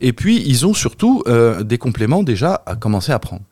Et 0.00 0.12
puis, 0.12 0.42
ils 0.46 0.66
ont 0.66 0.74
surtout 0.74 1.22
euh, 1.26 1.62
des 1.62 1.78
compléments 1.78 2.22
déjà 2.22 2.62
à 2.66 2.76
commencer 2.76 3.12
à 3.12 3.18
prendre. 3.18 3.42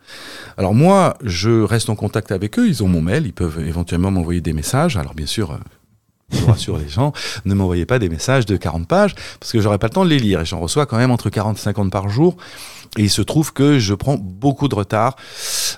Alors 0.56 0.74
moi, 0.74 1.14
je 1.22 1.62
reste 1.62 1.90
en 1.90 1.96
contact 1.96 2.32
avec 2.32 2.58
eux. 2.58 2.68
Ils 2.68 2.82
ont 2.82 2.88
mon 2.88 3.02
mail. 3.02 3.26
Ils 3.26 3.32
peuvent 3.32 3.60
éventuellement 3.66 4.10
m'envoyer 4.10 4.40
des 4.40 4.52
messages. 4.52 4.96
Alors 4.96 5.14
bien 5.14 5.26
sûr, 5.26 5.52
euh, 5.52 5.58
je 6.30 6.44
rassure 6.44 6.78
les 6.78 6.88
gens, 6.88 7.12
ne 7.44 7.54
m'envoyez 7.54 7.86
pas 7.86 7.98
des 7.98 8.08
messages 8.08 8.46
de 8.46 8.56
40 8.56 8.88
pages, 8.88 9.14
parce 9.38 9.52
que 9.52 9.60
j'aurai 9.60 9.78
pas 9.78 9.88
le 9.88 9.92
temps 9.92 10.04
de 10.04 10.10
les 10.10 10.18
lire, 10.18 10.40
et 10.40 10.44
j'en 10.44 10.60
reçois 10.60 10.86
quand 10.86 10.96
même 10.96 11.10
entre 11.10 11.30
40 11.30 11.58
et 11.58 11.60
50 11.60 11.90
par 11.90 12.08
jour, 12.08 12.36
et 12.96 13.02
il 13.02 13.10
se 13.10 13.22
trouve 13.22 13.52
que 13.52 13.78
je 13.78 13.94
prends 13.94 14.16
beaucoup 14.16 14.68
de 14.68 14.74
retard, 14.74 15.16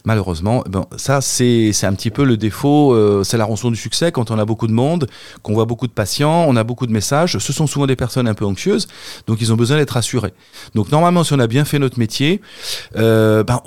malheureusement. 0.05 0.63
Bon, 0.69 0.87
ça, 0.97 1.21
c'est 1.21 1.73
un 1.85 1.95
petit 1.95 2.11
peu 2.11 2.25
le 2.25 2.37
défaut, 2.37 2.93
euh, 2.93 3.25
c'est 3.25 3.39
la 3.39 3.45
rançon 3.45 3.71
du 3.71 3.77
succès, 3.77 4.13
quand 4.13 4.31
on 4.31 4.39
a 4.39 4.45
beaucoup 4.45 4.67
de 4.67 4.73
monde, 4.73 5.09
qu'on 5.43 5.55
voit 5.55 5.65
beaucoup 5.65 5.87
de 5.87 5.93
patients, 5.93 6.45
on 6.47 6.57
a 6.57 6.65
beaucoup 6.65 6.87
de 6.87 6.93
messages, 6.93 7.39
ce 7.39 7.53
sont 7.53 7.67
souvent 7.67 7.87
des 7.87 7.97
personnes 7.97 8.29
un 8.29 8.35
peu 8.35 8.45
anxieuses, 8.45 8.87
donc 9.27 9.41
ils 9.41 9.53
ont 9.53 9.57
besoin 9.57 9.79
d'être 9.79 9.93
rassurés. 9.93 10.35
Donc 10.75 10.91
normalement, 10.93 11.25
si 11.25 11.33
on 11.33 11.39
a 11.39 11.47
bien 11.47 11.65
fait 11.65 11.79
notre 11.79 11.99
métier, 11.99 12.41
euh, 12.97 13.43
ben, 13.45 13.61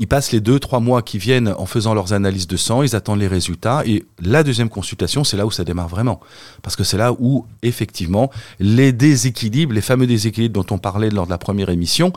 ils 0.00 0.08
passent 0.08 0.32
les 0.32 0.40
deux, 0.40 0.58
trois 0.58 0.80
mois 0.80 1.02
qui 1.02 1.18
viennent 1.18 1.54
en 1.58 1.66
faisant 1.66 1.92
leurs 1.92 2.14
analyses 2.14 2.46
de 2.46 2.56
sang, 2.56 2.82
ils 2.82 2.96
attendent 2.96 3.20
les 3.20 3.28
résultats. 3.28 3.82
Et 3.84 4.06
la 4.18 4.42
deuxième 4.42 4.70
consultation, 4.70 5.24
c'est 5.24 5.36
là 5.36 5.44
où 5.44 5.50
ça 5.50 5.62
démarre 5.62 5.88
vraiment. 5.88 6.20
Parce 6.62 6.74
que 6.74 6.84
c'est 6.84 6.96
là 6.96 7.12
où, 7.18 7.44
effectivement, 7.62 8.30
les 8.58 8.92
déséquilibres, 8.92 9.74
les 9.74 9.82
fameux 9.82 10.06
déséquilibres 10.06 10.64
dont 10.64 10.74
on 10.74 10.78
parlait 10.78 11.10
lors 11.10 11.26
de 11.26 11.30
la 11.30 11.36
première 11.36 11.68
émission, 11.68 12.14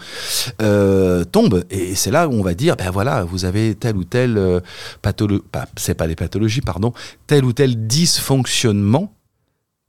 euh, 0.62 1.26
tombent. 1.26 1.66
Et 1.70 1.94
c'est 1.94 2.10
là 2.10 2.30
où 2.30 2.32
on 2.32 2.42
va 2.42 2.54
dire, 2.54 2.78
ben 2.78 2.90
voilà, 2.90 3.26
vous 3.26 3.44
avez 3.44 3.76
tel 3.76 3.98
ou 3.98 4.06
tel 4.06 4.38
euh, 4.38 4.62
pathologie, 5.02 5.44
c'est 5.76 5.96
pas 5.96 6.08
des 6.08 6.16
pathologies, 6.16 6.62
pardon, 6.62 6.94
tel 7.28 7.44
ou 7.44 7.52
tel 7.52 7.86
dysfonctionnement 7.86 9.14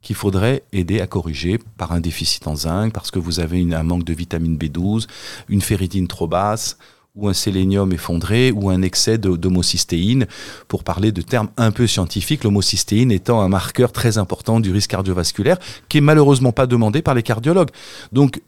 qu'il 0.01 0.17
faudrait 0.17 0.63
aider 0.73 0.99
à 0.99 1.07
corriger 1.07 1.59
par 1.77 1.93
un 1.93 2.01
déficit 2.01 2.45
en 2.45 2.57
zinc, 2.57 2.93
parce 2.93 3.09
que 3.09 3.19
vous 3.19 3.39
avez 3.39 3.65
un 3.73 3.83
manque 3.83 4.03
de 4.03 4.13
vitamine 4.13 4.57
B12, 4.57 5.07
une 5.47 5.61
ferritine 5.61 6.07
trop 6.07 6.27
basse, 6.27 6.77
ou 7.15 7.29
un 7.29 7.33
sélénium 7.33 7.91
effondré, 7.93 8.51
ou 8.51 8.69
un 8.69 8.81
excès 8.81 9.17
d'homocystéine, 9.17 10.27
pour 10.67 10.83
parler 10.83 11.11
de 11.11 11.21
termes 11.21 11.49
un 11.57 11.71
peu 11.71 11.87
scientifiques, 11.87 12.43
l'homocystéine 12.43 13.11
étant 13.11 13.41
un 13.41 13.47
marqueur 13.47 13.91
très 13.91 14.17
important 14.17 14.59
du 14.59 14.71
risque 14.71 14.91
cardiovasculaire, 14.91 15.57
qui 15.87 15.99
est 15.99 16.01
malheureusement 16.01 16.51
pas 16.51 16.67
demandé 16.67 17.01
par 17.01 17.13
les 17.13 17.23
cardiologues. 17.23 17.71
Donc, 18.11 18.41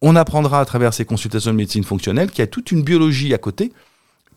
on 0.00 0.16
apprendra 0.16 0.60
à 0.60 0.64
travers 0.64 0.94
ces 0.94 1.04
consultations 1.04 1.50
de 1.50 1.56
médecine 1.56 1.84
fonctionnelle 1.84 2.30
qu'il 2.30 2.40
y 2.40 2.42
a 2.42 2.46
toute 2.46 2.70
une 2.70 2.82
biologie 2.82 3.34
à 3.34 3.38
côté 3.38 3.72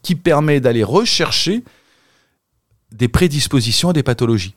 qui 0.01 0.15
permet 0.15 0.59
d'aller 0.59 0.83
rechercher 0.83 1.63
des 2.91 3.07
prédispositions 3.07 3.89
à 3.89 3.93
des 3.93 4.03
pathologies. 4.03 4.55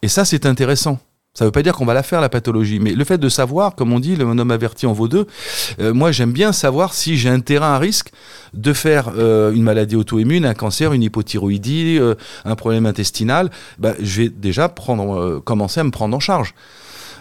Et 0.00 0.08
ça, 0.08 0.24
c'est 0.24 0.46
intéressant. 0.46 0.98
Ça 1.34 1.44
ne 1.44 1.48
veut 1.48 1.52
pas 1.52 1.62
dire 1.62 1.74
qu'on 1.74 1.86
va 1.86 1.94
la 1.94 2.02
faire, 2.02 2.20
la 2.20 2.28
pathologie. 2.28 2.78
Mais 2.78 2.92
le 2.92 3.04
fait 3.04 3.16
de 3.16 3.28
savoir, 3.30 3.74
comme 3.74 3.90
on 3.92 4.00
dit, 4.00 4.16
le 4.16 4.24
homme 4.24 4.50
averti 4.50 4.84
en 4.84 4.92
vaut 4.92 5.08
deux, 5.08 5.26
euh, 5.80 5.94
moi 5.94 6.12
j'aime 6.12 6.32
bien 6.32 6.52
savoir 6.52 6.92
si 6.92 7.16
j'ai 7.16 7.30
un 7.30 7.40
terrain 7.40 7.72
à 7.72 7.78
risque 7.78 8.10
de 8.52 8.74
faire 8.74 9.12
euh, 9.16 9.50
une 9.52 9.62
maladie 9.62 9.96
auto-immune, 9.96 10.44
un 10.44 10.52
cancer, 10.52 10.92
une 10.92 11.02
hypothyroïdie, 11.02 11.96
euh, 11.98 12.16
un 12.44 12.54
problème 12.54 12.84
intestinal. 12.84 13.50
Bah, 13.78 13.94
je 13.98 14.22
vais 14.22 14.28
déjà 14.28 14.68
prendre, 14.68 15.40
commencer 15.40 15.80
à 15.80 15.84
me 15.84 15.90
prendre 15.90 16.14
en 16.14 16.20
charge. 16.20 16.54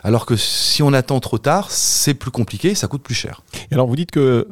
Alors 0.03 0.25
que 0.25 0.35
si 0.35 0.83
on 0.83 0.91
attend 0.91 1.21
trop 1.21 1.37
tard, 1.37 1.71
c'est 1.71 2.13
plus 2.13 2.31
compliqué, 2.31 2.75
ça 2.75 2.87
coûte 2.87 3.03
plus 3.03 3.15
cher. 3.15 3.43
Et 3.69 3.75
alors 3.75 3.87
vous 3.87 3.95
dites 3.95 4.11
que 4.11 4.45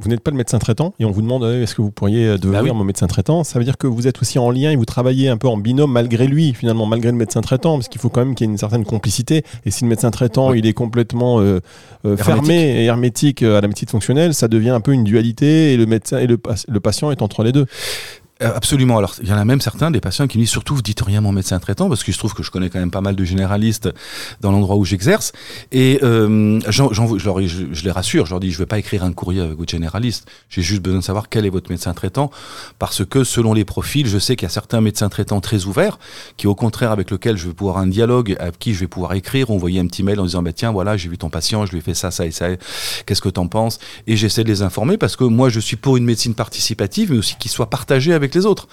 vous 0.00 0.08
n'êtes 0.08 0.20
pas 0.20 0.30
le 0.30 0.36
médecin 0.36 0.60
traitant 0.60 0.94
et 1.00 1.04
on 1.04 1.10
vous 1.10 1.22
demande 1.22 1.42
est-ce 1.42 1.74
que 1.74 1.82
vous 1.82 1.90
pourriez 1.90 2.28
euh, 2.28 2.38
devenir 2.38 2.72
bah 2.72 2.72
mon 2.72 2.84
médecin 2.84 3.08
traitant, 3.08 3.42
ça 3.42 3.58
veut 3.58 3.64
dire 3.64 3.76
que 3.76 3.88
vous 3.88 4.06
êtes 4.06 4.22
aussi 4.22 4.38
en 4.38 4.48
lien 4.52 4.70
et 4.70 4.76
vous 4.76 4.84
travaillez 4.84 5.28
un 5.28 5.36
peu 5.36 5.48
en 5.48 5.56
binôme 5.56 5.90
malgré 5.90 6.28
lui, 6.28 6.54
finalement, 6.54 6.86
malgré 6.86 7.10
le 7.10 7.16
médecin 7.16 7.40
traitant, 7.40 7.74
parce 7.76 7.88
qu'il 7.88 8.00
faut 8.00 8.08
quand 8.08 8.24
même 8.24 8.36
qu'il 8.36 8.46
y 8.46 8.48
ait 8.48 8.52
une 8.52 8.58
certaine 8.58 8.84
complicité. 8.84 9.42
Et 9.64 9.72
si 9.72 9.82
le 9.82 9.90
médecin 9.90 10.12
traitant, 10.12 10.52
il 10.52 10.66
est 10.66 10.72
complètement 10.72 11.40
euh, 11.40 11.58
euh, 12.04 12.16
fermé 12.16 12.54
et 12.54 12.84
hermétique 12.84 13.42
à 13.42 13.60
la 13.60 13.66
médecine 13.66 13.88
fonctionnelle, 13.88 14.34
ça 14.34 14.46
devient 14.46 14.70
un 14.70 14.80
peu 14.80 14.92
une 14.92 15.02
dualité 15.02 15.72
et 15.72 15.76
le 15.76 15.86
médecin 15.86 16.18
et 16.18 16.28
le, 16.28 16.38
le 16.68 16.80
patient 16.80 17.10
est 17.10 17.20
entre 17.20 17.42
les 17.42 17.50
deux. 17.50 17.66
Euh, 18.40 18.52
absolument. 18.54 18.98
Alors, 18.98 19.16
il 19.20 19.28
y 19.28 19.32
en 19.32 19.36
a 19.36 19.44
même 19.44 19.60
certains, 19.60 19.90
des 19.90 20.00
patients 20.00 20.28
qui 20.28 20.38
me 20.38 20.42
disent 20.42 20.50
surtout, 20.50 20.76
vous 20.76 20.82
dites 20.82 21.00
rien 21.00 21.18
à 21.18 21.20
mon 21.20 21.32
médecin 21.32 21.58
traitant, 21.58 21.88
parce 21.88 22.04
que 22.04 22.12
je 22.12 22.18
trouve 22.18 22.34
que 22.34 22.44
je 22.44 22.52
connais 22.52 22.70
quand 22.70 22.78
même 22.78 22.92
pas 22.92 23.00
mal 23.00 23.16
de 23.16 23.24
généralistes 23.24 23.88
dans 24.40 24.52
l'endroit 24.52 24.76
où 24.76 24.84
j'exerce. 24.84 25.32
Et 25.72 25.98
euh, 26.04 26.60
j'en, 26.68 26.92
je, 26.92 27.24
leur, 27.24 27.40
je, 27.46 27.84
les 27.84 27.90
rassure, 27.90 28.26
je 28.26 28.30
leur 28.30 28.40
dis, 28.40 28.52
je 28.52 28.58
vais 28.58 28.66
pas 28.66 28.78
écrire 28.78 29.02
un 29.02 29.12
courrier 29.12 29.40
avec 29.40 29.58
votre 29.58 29.70
généraliste. 29.70 30.28
J'ai 30.50 30.62
juste 30.62 30.82
besoin 30.82 31.00
de 31.00 31.04
savoir 31.04 31.28
quel 31.28 31.46
est 31.46 31.50
votre 31.50 31.70
médecin 31.70 31.92
traitant, 31.94 32.30
parce 32.78 33.04
que 33.04 33.24
selon 33.24 33.54
les 33.54 33.64
profils, 33.64 34.06
je 34.06 34.18
sais 34.18 34.36
qu'il 34.36 34.46
y 34.46 34.50
a 34.50 34.52
certains 34.52 34.80
médecins 34.80 35.08
traitants 35.08 35.40
très 35.40 35.64
ouverts, 35.64 35.98
qui 36.36 36.46
au 36.46 36.54
contraire 36.54 36.92
avec 36.92 37.10
lesquels 37.10 37.36
je 37.36 37.48
vais 37.48 37.54
pouvoir 37.54 37.78
un 37.78 37.88
dialogue, 37.88 38.36
avec 38.38 38.58
qui 38.60 38.72
je 38.72 38.80
vais 38.80 38.86
pouvoir 38.86 39.14
écrire, 39.14 39.50
envoyer 39.50 39.80
un 39.80 39.86
petit 39.86 40.04
mail 40.04 40.20
en 40.20 40.24
disant, 40.24 40.42
bah, 40.42 40.52
tiens, 40.52 40.70
voilà, 40.70 40.96
j'ai 40.96 41.08
vu 41.08 41.18
ton 41.18 41.30
patient, 41.30 41.66
je 41.66 41.72
lui 41.72 41.78
ai 41.78 41.82
fait 41.82 41.94
ça, 41.94 42.12
ça 42.12 42.24
et 42.24 42.30
ça, 42.30 42.46
qu'est-ce 43.04 43.20
que 43.20 43.28
tu 43.28 43.40
en 43.40 43.48
penses? 43.48 43.80
Et 44.06 44.16
j'essaie 44.16 44.44
de 44.44 44.48
les 44.48 44.62
informer, 44.62 44.96
parce 44.96 45.16
que 45.16 45.24
moi, 45.24 45.48
je 45.48 45.58
suis 45.58 45.76
pour 45.76 45.96
une 45.96 46.04
médecine 46.04 46.34
participative, 46.34 47.10
mais 47.10 47.18
aussi 47.18 47.34
qu'il 47.36 47.50
soit 47.50 47.68
partagé 47.68 48.14
avec 48.14 48.27
avec 48.28 48.34
les 48.34 48.46
autres. 48.46 48.68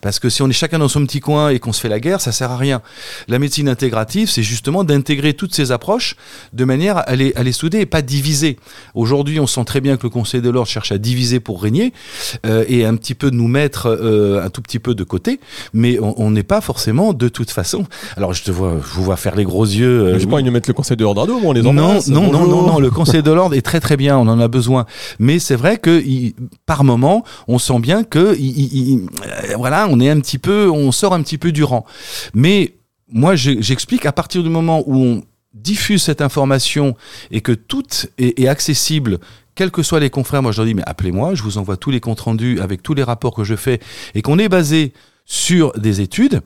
Parce 0.00 0.18
que 0.18 0.28
si 0.28 0.42
on 0.42 0.48
est 0.48 0.52
chacun 0.52 0.78
dans 0.78 0.88
son 0.88 1.04
petit 1.04 1.20
coin 1.20 1.50
et 1.50 1.58
qu'on 1.58 1.72
se 1.72 1.80
fait 1.80 1.88
la 1.88 2.00
guerre, 2.00 2.20
ça 2.20 2.32
sert 2.32 2.50
à 2.50 2.56
rien. 2.56 2.80
La 3.28 3.38
médecine 3.38 3.68
intégrative, 3.68 4.30
c'est 4.30 4.42
justement 4.42 4.84
d'intégrer 4.84 5.34
toutes 5.34 5.54
ces 5.54 5.72
approches 5.72 6.14
de 6.52 6.64
manière 6.64 6.98
à 7.08 7.16
les, 7.16 7.32
à 7.34 7.42
les 7.42 7.52
souder 7.52 7.80
et 7.80 7.86
pas 7.86 8.02
diviser. 8.02 8.56
Aujourd'hui, 8.94 9.40
on 9.40 9.46
sent 9.46 9.64
très 9.64 9.80
bien 9.80 9.96
que 9.96 10.04
le 10.04 10.10
Conseil 10.10 10.40
de 10.40 10.50
l'ordre 10.50 10.68
cherche 10.70 10.92
à 10.92 10.98
diviser 10.98 11.40
pour 11.40 11.62
régner 11.62 11.92
euh, 12.46 12.64
et 12.68 12.84
un 12.84 12.94
petit 12.96 13.14
peu 13.14 13.30
nous 13.30 13.48
mettre 13.48 13.86
euh, 13.88 14.44
un 14.44 14.50
tout 14.50 14.62
petit 14.62 14.78
peu 14.78 14.94
de 14.94 15.04
côté, 15.04 15.40
mais 15.72 15.98
on 16.00 16.30
n'est 16.30 16.42
pas 16.44 16.60
forcément 16.60 17.12
de 17.12 17.28
toute 17.28 17.50
façon. 17.50 17.84
Alors 18.16 18.32
je 18.32 18.44
te 18.44 18.50
vois, 18.50 18.76
je 18.80 18.94
vous 18.94 19.02
vois 19.02 19.16
faire 19.16 19.34
les 19.34 19.44
gros 19.44 19.64
yeux. 19.64 20.02
euh, 20.14 20.18
Je 20.18 20.26
crois 20.26 20.38
qu'ils 20.38 20.46
nous 20.46 20.52
mettent 20.52 20.68
le 20.68 20.74
conseil 20.74 20.96
de 20.96 21.02
l'ordre 21.02 21.22
à 21.22 21.26
dos, 21.26 21.40
on 21.42 21.52
les 21.52 21.62
embrasse. 21.66 22.08
non, 22.08 22.30
non, 22.30 22.46
non, 22.46 22.66
non, 22.66 22.78
le 22.78 22.90
Conseil 22.90 23.22
de 23.22 23.30
l'ordre 23.32 23.54
est 23.56 23.62
très 23.62 23.80
très 23.80 23.96
bien, 23.96 24.16
on 24.18 24.28
en 24.28 24.38
a 24.38 24.48
besoin. 24.48 24.86
Mais 25.18 25.38
c'est 25.38 25.56
vrai 25.56 25.78
que 25.78 26.00
il- 26.04 26.34
par 26.66 26.84
moment, 26.84 27.24
on 27.48 27.58
sent 27.58 27.78
bien 27.80 28.04
que 28.04 28.36
il- 28.38 28.58
il- 28.74 28.83
euh, 28.92 29.56
voilà, 29.56 29.86
on 29.90 30.00
est 30.00 30.10
un 30.10 30.20
petit 30.20 30.38
peu, 30.38 30.70
on 30.70 30.92
sort 30.92 31.14
un 31.14 31.22
petit 31.22 31.38
peu 31.38 31.52
du 31.52 31.64
rang. 31.64 31.84
Mais 32.34 32.74
moi, 33.12 33.36
je- 33.36 33.60
j'explique 33.60 34.06
à 34.06 34.12
partir 34.12 34.42
du 34.42 34.48
moment 34.50 34.82
où 34.86 34.96
on 34.96 35.22
diffuse 35.52 36.02
cette 36.02 36.20
information 36.20 36.96
et 37.30 37.40
que 37.40 37.52
tout 37.52 37.84
est, 38.18 38.38
est 38.40 38.48
accessible. 38.48 39.18
Quels 39.54 39.70
que 39.70 39.82
soient 39.84 40.00
les 40.00 40.10
confrères, 40.10 40.42
moi 40.42 40.50
je 40.50 40.56
leur 40.58 40.66
dis, 40.66 40.74
mais 40.74 40.82
appelez-moi, 40.84 41.34
je 41.34 41.42
vous 41.42 41.58
envoie 41.58 41.76
tous 41.76 41.90
les 41.92 42.00
comptes 42.00 42.20
rendus 42.20 42.58
avec 42.60 42.82
tous 42.82 42.94
les 42.94 43.04
rapports 43.04 43.34
que 43.34 43.44
je 43.44 43.54
fais 43.54 43.78
et 44.16 44.22
qu'on 44.22 44.38
est 44.40 44.48
basé 44.48 44.92
sur 45.26 45.72
des 45.78 46.02
études, 46.02 46.42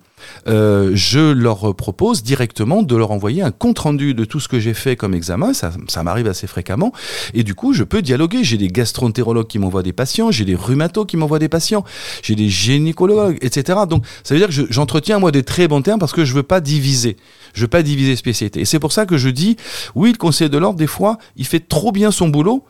euh, 0.47 0.93
je 0.95 1.33
leur 1.33 1.75
propose 1.75 2.23
directement 2.23 2.83
de 2.83 2.95
leur 2.95 3.11
envoyer 3.11 3.43
un 3.43 3.51
compte 3.51 3.81
rendu 3.81 4.15
de 4.15 4.25
tout 4.25 4.39
ce 4.39 4.47
que 4.47 4.61
j'ai 4.61 4.73
fait 4.75 4.95
comme 4.95 5.15
examen. 5.15 5.53
Ça, 5.53 5.73
ça 5.89 6.05
m'arrive 6.05 6.29
assez 6.29 6.47
fréquemment. 6.47 6.93
Et 7.35 7.43
du 7.43 7.57
coup, 7.57 7.73
je 7.73 7.83
peux 7.83 8.03
dialoguer. 8.03 8.45
J'ai 8.45 8.57
des 8.57 8.69
gastroentérologues 8.69 9.49
qui 9.49 9.59
m'envoient 9.59 9.83
des 9.83 9.93
patients, 9.93 10.31
j'ai 10.31 10.45
des 10.45 10.55
rhumatos 10.55 11.07
qui 11.07 11.17
m'envoient 11.17 11.41
des 11.41 11.49
patients, 11.49 11.85
j'ai 12.23 12.37
des 12.37 12.49
gynécologues, 12.49 13.39
etc. 13.41 13.81
Donc, 13.89 14.05
ça 14.23 14.35
veut 14.35 14.39
dire 14.41 14.49
que 14.49 14.55
je- 14.55 14.67
j'entretiens, 14.71 15.19
moi, 15.19 15.33
des 15.33 15.43
très 15.43 15.67
bons 15.67 15.83
termes 15.83 15.99
parce 15.99 16.13
que 16.13 16.25
je 16.25 16.33
veux 16.35 16.45
pas 16.45 16.61
diviser. 16.61 17.17
Je 17.55 17.63
veux 17.63 17.69
pas 17.69 17.83
diviser 17.83 18.15
spécialité. 18.15 18.61
Et 18.61 18.65
c'est 18.65 18.79
pour 18.79 18.93
ça 18.93 19.07
que 19.07 19.17
je 19.19 19.29
dis, 19.29 19.57
oui, 19.97 20.13
le 20.13 20.19
conseil 20.19 20.51
de 20.51 20.59
l'ordre, 20.59 20.79
des 20.79 20.87
fois, 20.87 21.19
il 21.37 21.47
fait 21.47 21.69
trop 21.69 21.91
bien 21.91 22.13
son 22.13 22.29
boulot 22.29 22.65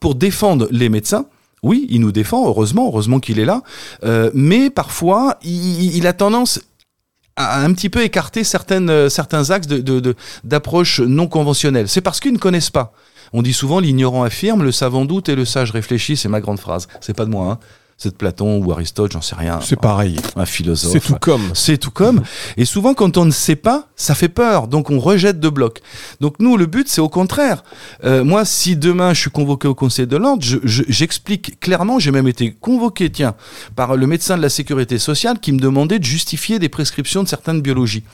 pour 0.00 0.14
défendre 0.14 0.68
les 0.70 0.88
médecins. 0.88 1.26
Oui, 1.62 1.86
il 1.90 2.00
nous 2.00 2.12
défend, 2.12 2.46
heureusement, 2.46 2.86
heureusement 2.86 3.20
qu'il 3.20 3.38
est 3.38 3.44
là. 3.44 3.62
Euh, 4.04 4.30
mais 4.32 4.70
parfois, 4.70 5.38
il, 5.42 6.06
a 6.06 6.12
tendance 6.12 6.60
à 7.36 7.62
un 7.62 7.72
petit 7.72 7.90
peu 7.90 8.02
écarter 8.02 8.44
certaines, 8.44 8.88
euh, 8.88 9.08
certains 9.08 9.50
axes 9.50 9.66
d'approche 10.44 11.00
non 11.00 11.26
conventionnelle. 11.26 11.88
C'est 11.88 12.00
parce 12.00 12.20
qu'ils 12.20 12.32
ne 12.32 12.38
connaissent 12.38 12.70
pas. 12.70 12.92
On 13.32 13.42
dit 13.42 13.52
souvent 13.52 13.78
l'ignorant 13.78 14.24
affirme, 14.24 14.62
le 14.62 14.72
savant 14.72 15.04
doute 15.04 15.28
et 15.28 15.36
le 15.36 15.44
sage 15.44 15.70
réfléchit. 15.70 16.16
C'est 16.16 16.28
ma 16.28 16.40
grande 16.40 16.58
phrase. 16.58 16.88
C'est 17.00 17.14
pas 17.14 17.26
de 17.26 17.30
moi. 17.30 17.52
Hein. 17.52 17.58
C'est 18.02 18.08
de 18.08 18.14
Platon 18.14 18.64
ou 18.64 18.72
Aristote, 18.72 19.12
j'en 19.12 19.20
sais 19.20 19.34
rien. 19.34 19.60
C'est 19.62 19.78
pareil. 19.78 20.16
Un 20.34 20.46
philosophe. 20.46 20.90
C'est 20.90 21.00
tout 21.00 21.16
comme. 21.20 21.50
C'est 21.52 21.76
tout 21.76 21.90
comme. 21.90 22.22
Et 22.56 22.64
souvent, 22.64 22.94
quand 22.94 23.18
on 23.18 23.26
ne 23.26 23.30
sait 23.30 23.56
pas, 23.56 23.88
ça 23.94 24.14
fait 24.14 24.30
peur. 24.30 24.68
Donc, 24.68 24.88
on 24.88 24.98
rejette 24.98 25.38
de 25.38 25.50
bloc. 25.50 25.80
Donc, 26.18 26.36
nous, 26.38 26.56
le 26.56 26.64
but, 26.64 26.88
c'est 26.88 27.02
au 27.02 27.10
contraire. 27.10 27.62
Euh, 28.04 28.24
moi, 28.24 28.46
si 28.46 28.74
demain, 28.74 29.12
je 29.12 29.20
suis 29.20 29.30
convoqué 29.30 29.68
au 29.68 29.74
Conseil 29.74 30.06
de 30.06 30.16
l'Ordre, 30.16 30.42
je- 30.42 30.56
je- 30.64 30.84
j'explique 30.88 31.60
clairement, 31.60 31.98
j'ai 31.98 32.10
même 32.10 32.26
été 32.26 32.52
convoqué, 32.58 33.10
tiens, 33.10 33.34
par 33.76 33.94
le 33.96 34.06
médecin 34.06 34.38
de 34.38 34.42
la 34.42 34.48
Sécurité 34.48 34.98
sociale 34.98 35.38
qui 35.38 35.52
me 35.52 35.58
demandait 35.58 35.98
de 35.98 36.04
justifier 36.04 36.58
des 36.58 36.70
prescriptions 36.70 37.22
de 37.22 37.28
certaines 37.28 37.60
biologies. 37.60 38.04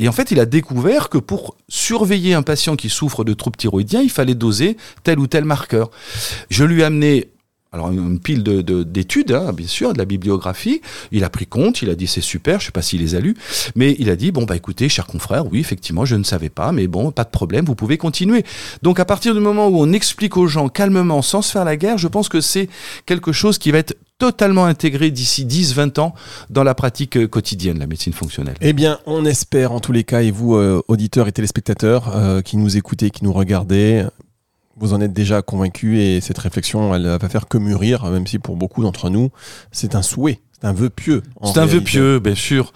Et 0.00 0.08
en 0.08 0.12
fait, 0.12 0.32
il 0.32 0.40
a 0.40 0.46
découvert 0.46 1.08
que 1.10 1.18
pour 1.18 1.54
surveiller 1.68 2.34
un 2.34 2.42
patient 2.42 2.74
qui 2.74 2.88
souffre 2.88 3.22
de 3.22 3.34
troubles 3.34 3.56
thyroïdiens, 3.56 4.00
il 4.00 4.10
fallait 4.10 4.34
doser 4.34 4.76
tel 5.04 5.20
ou 5.20 5.28
tel 5.28 5.44
marqueur. 5.44 5.92
Je 6.50 6.64
lui 6.64 6.80
ai 6.80 6.84
amené 6.84 7.28
alors 7.72 7.90
une 7.90 8.18
pile 8.20 8.42
de- 8.42 8.62
de- 8.62 8.82
d'études, 8.82 9.32
hein, 9.32 9.52
bien 9.52 9.66
sûr, 9.66 9.92
de 9.92 9.98
la 9.98 10.04
bibliographie. 10.04 10.80
Il 11.10 11.24
a 11.24 11.30
pris 11.30 11.46
compte, 11.46 11.82
il 11.82 11.90
a 11.90 11.94
dit 11.94 12.06
c'est 12.06 12.20
super, 12.20 12.60
je 12.60 12.66
sais 12.66 12.72
pas 12.72 12.82
s'il 12.82 13.00
les 13.00 13.14
a 13.14 13.20
lus, 13.20 13.36
mais 13.76 13.96
il 13.98 14.10
a 14.10 14.16
dit 14.16 14.30
bon 14.32 14.44
bah 14.44 14.56
écoutez, 14.56 14.88
chers 14.88 15.06
confrères, 15.06 15.46
oui 15.50 15.60
effectivement 15.60 16.04
je 16.04 16.16
ne 16.16 16.24
savais 16.24 16.48
pas, 16.50 16.72
mais 16.72 16.86
bon 16.86 17.10
pas 17.10 17.24
de 17.24 17.30
problème, 17.30 17.64
vous 17.64 17.74
pouvez 17.74 17.96
continuer. 17.98 18.44
Donc 18.82 19.00
à 19.00 19.04
partir 19.04 19.34
du 19.34 19.40
moment 19.40 19.68
où 19.68 19.76
on 19.80 19.92
explique 19.92 20.36
aux 20.36 20.46
gens 20.46 20.68
calmement, 20.68 21.22
sans 21.22 21.42
se 21.42 21.50
faire 21.52 21.64
la 21.64 21.76
guerre, 21.76 21.98
je 21.98 22.08
pense 22.08 22.28
que 22.28 22.40
c'est 22.40 22.68
quelque 23.06 23.32
chose 23.32 23.58
qui 23.58 23.70
va 23.70 23.78
être 23.78 23.96
totalement 24.18 24.66
intégré 24.66 25.10
d'ici 25.10 25.44
10-20 25.44 25.98
ans 25.98 26.14
dans 26.48 26.62
la 26.62 26.74
pratique 26.74 27.16
euh, 27.16 27.26
quotidienne, 27.26 27.80
la 27.80 27.88
médecine 27.88 28.12
fonctionnelle. 28.12 28.54
Eh 28.60 28.72
bien, 28.72 29.00
on 29.04 29.24
espère 29.24 29.72
en 29.72 29.80
tous 29.80 29.90
les 29.90 30.04
cas, 30.04 30.22
et 30.22 30.30
vous, 30.30 30.54
euh, 30.54 30.80
auditeurs 30.86 31.26
et 31.26 31.32
téléspectateurs 31.32 32.14
euh, 32.14 32.40
qui 32.40 32.56
nous 32.56 32.76
écoutez, 32.76 33.10
qui 33.10 33.24
nous 33.24 33.32
regardez, 33.32 34.04
vous 34.76 34.94
en 34.94 35.00
êtes 35.00 35.12
déjà 35.12 35.42
convaincus 35.42 35.98
et 36.00 36.20
cette 36.20 36.38
réflexion, 36.38 36.94
elle 36.94 37.06
va 37.06 37.28
faire 37.28 37.48
que 37.48 37.58
mûrir, 37.58 38.04
même 38.06 38.26
si 38.26 38.38
pour 38.38 38.56
beaucoup 38.56 38.82
d'entre 38.82 39.10
nous, 39.10 39.30
c'est 39.70 39.94
un 39.94 40.02
souhait, 40.02 40.40
c'est 40.60 40.66
un 40.66 40.72
vœu 40.72 40.90
pieux. 40.90 41.22
C'est 41.44 41.58
un 41.58 41.66
vœu 41.66 41.80
pieux, 41.80 42.18
bien 42.18 42.34
sûr. 42.34 42.72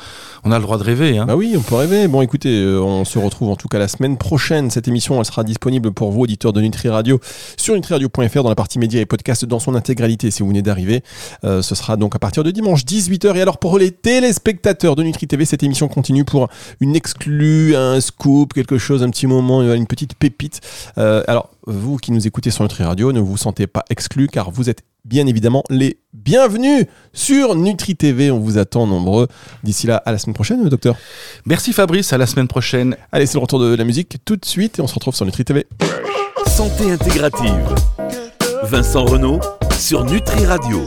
On 0.48 0.52
a 0.52 0.58
le 0.58 0.62
droit 0.62 0.78
de 0.78 0.84
rêver. 0.84 1.18
Hein. 1.18 1.24
Bah 1.26 1.34
oui, 1.34 1.56
on 1.58 1.60
peut 1.60 1.74
rêver. 1.74 2.06
Bon, 2.06 2.22
écoutez, 2.22 2.62
euh, 2.62 2.80
on 2.80 3.04
se 3.04 3.18
retrouve 3.18 3.48
en 3.48 3.56
tout 3.56 3.66
cas 3.66 3.80
la 3.80 3.88
semaine 3.88 4.16
prochaine. 4.16 4.70
Cette 4.70 4.86
émission, 4.86 5.18
elle 5.18 5.24
sera 5.24 5.42
disponible 5.42 5.90
pour 5.90 6.12
vous, 6.12 6.20
auditeurs 6.20 6.52
de 6.52 6.60
Nutri 6.60 6.88
Radio, 6.88 7.18
sur 7.56 7.74
nutriradio.fr 7.74 8.44
dans 8.44 8.48
la 8.48 8.54
partie 8.54 8.78
médias 8.78 9.00
et 9.00 9.06
podcasts 9.06 9.44
dans 9.44 9.58
son 9.58 9.74
intégralité 9.74 10.30
si 10.30 10.44
vous 10.44 10.48
venez 10.50 10.62
d'arriver. 10.62 11.02
Euh, 11.42 11.62
ce 11.62 11.74
sera 11.74 11.96
donc 11.96 12.14
à 12.14 12.20
partir 12.20 12.44
de 12.44 12.52
dimanche 12.52 12.84
18h. 12.84 13.34
Et 13.34 13.42
alors, 13.42 13.58
pour 13.58 13.76
les 13.76 13.90
téléspectateurs 13.90 14.94
de 14.94 15.02
Nutri 15.02 15.26
TV, 15.26 15.44
cette 15.44 15.64
émission 15.64 15.88
continue 15.88 16.24
pour 16.24 16.46
une 16.78 16.94
exclue, 16.94 17.74
un 17.74 18.00
scoop, 18.00 18.52
quelque 18.54 18.78
chose, 18.78 19.02
un 19.02 19.10
petit 19.10 19.26
moment, 19.26 19.62
une 19.74 19.88
petite 19.88 20.14
pépite. 20.14 20.60
Euh, 20.96 21.24
alors, 21.26 21.50
vous 21.66 21.96
qui 21.96 22.12
nous 22.12 22.24
écoutez 22.24 22.52
sur 22.52 22.62
Nutri 22.62 22.84
Radio, 22.84 23.10
ne 23.10 23.18
vous 23.18 23.36
sentez 23.36 23.66
pas 23.66 23.84
exclus 23.90 24.28
car 24.28 24.52
vous 24.52 24.70
êtes 24.70 24.84
bien 25.04 25.26
évidemment 25.26 25.62
les 25.70 25.98
bienvenus 26.12 26.86
sur 27.12 27.54
Nutri 27.54 27.96
TV. 27.96 28.30
On 28.30 28.40
vous 28.40 28.58
attend 28.58 28.86
nombreux. 28.86 29.28
D'ici 29.62 29.86
là, 29.86 29.96
à 30.04 30.12
la 30.12 30.18
semaine 30.18 30.34
prochaine, 30.36 30.68
docteur. 30.68 30.96
Merci 31.44 31.72
Fabrice, 31.72 32.12
à 32.12 32.18
la 32.18 32.26
semaine 32.26 32.48
prochaine. 32.48 32.96
Allez, 33.10 33.26
c'est 33.26 33.34
le 33.34 33.40
retour 33.40 33.58
de 33.58 33.74
la 33.74 33.84
musique 33.84 34.18
tout 34.24 34.36
de 34.36 34.44
suite 34.44 34.78
et 34.78 34.82
on 34.82 34.86
se 34.86 34.94
retrouve 34.94 35.14
sur 35.14 35.26
Nutri 35.26 35.44
TV. 35.44 35.66
Santé 36.46 36.90
intégrative. 36.90 37.74
Vincent 38.62 39.04
Renault 39.04 39.40
sur 39.78 40.04
Nutri 40.04 40.46
Radio. 40.46 40.82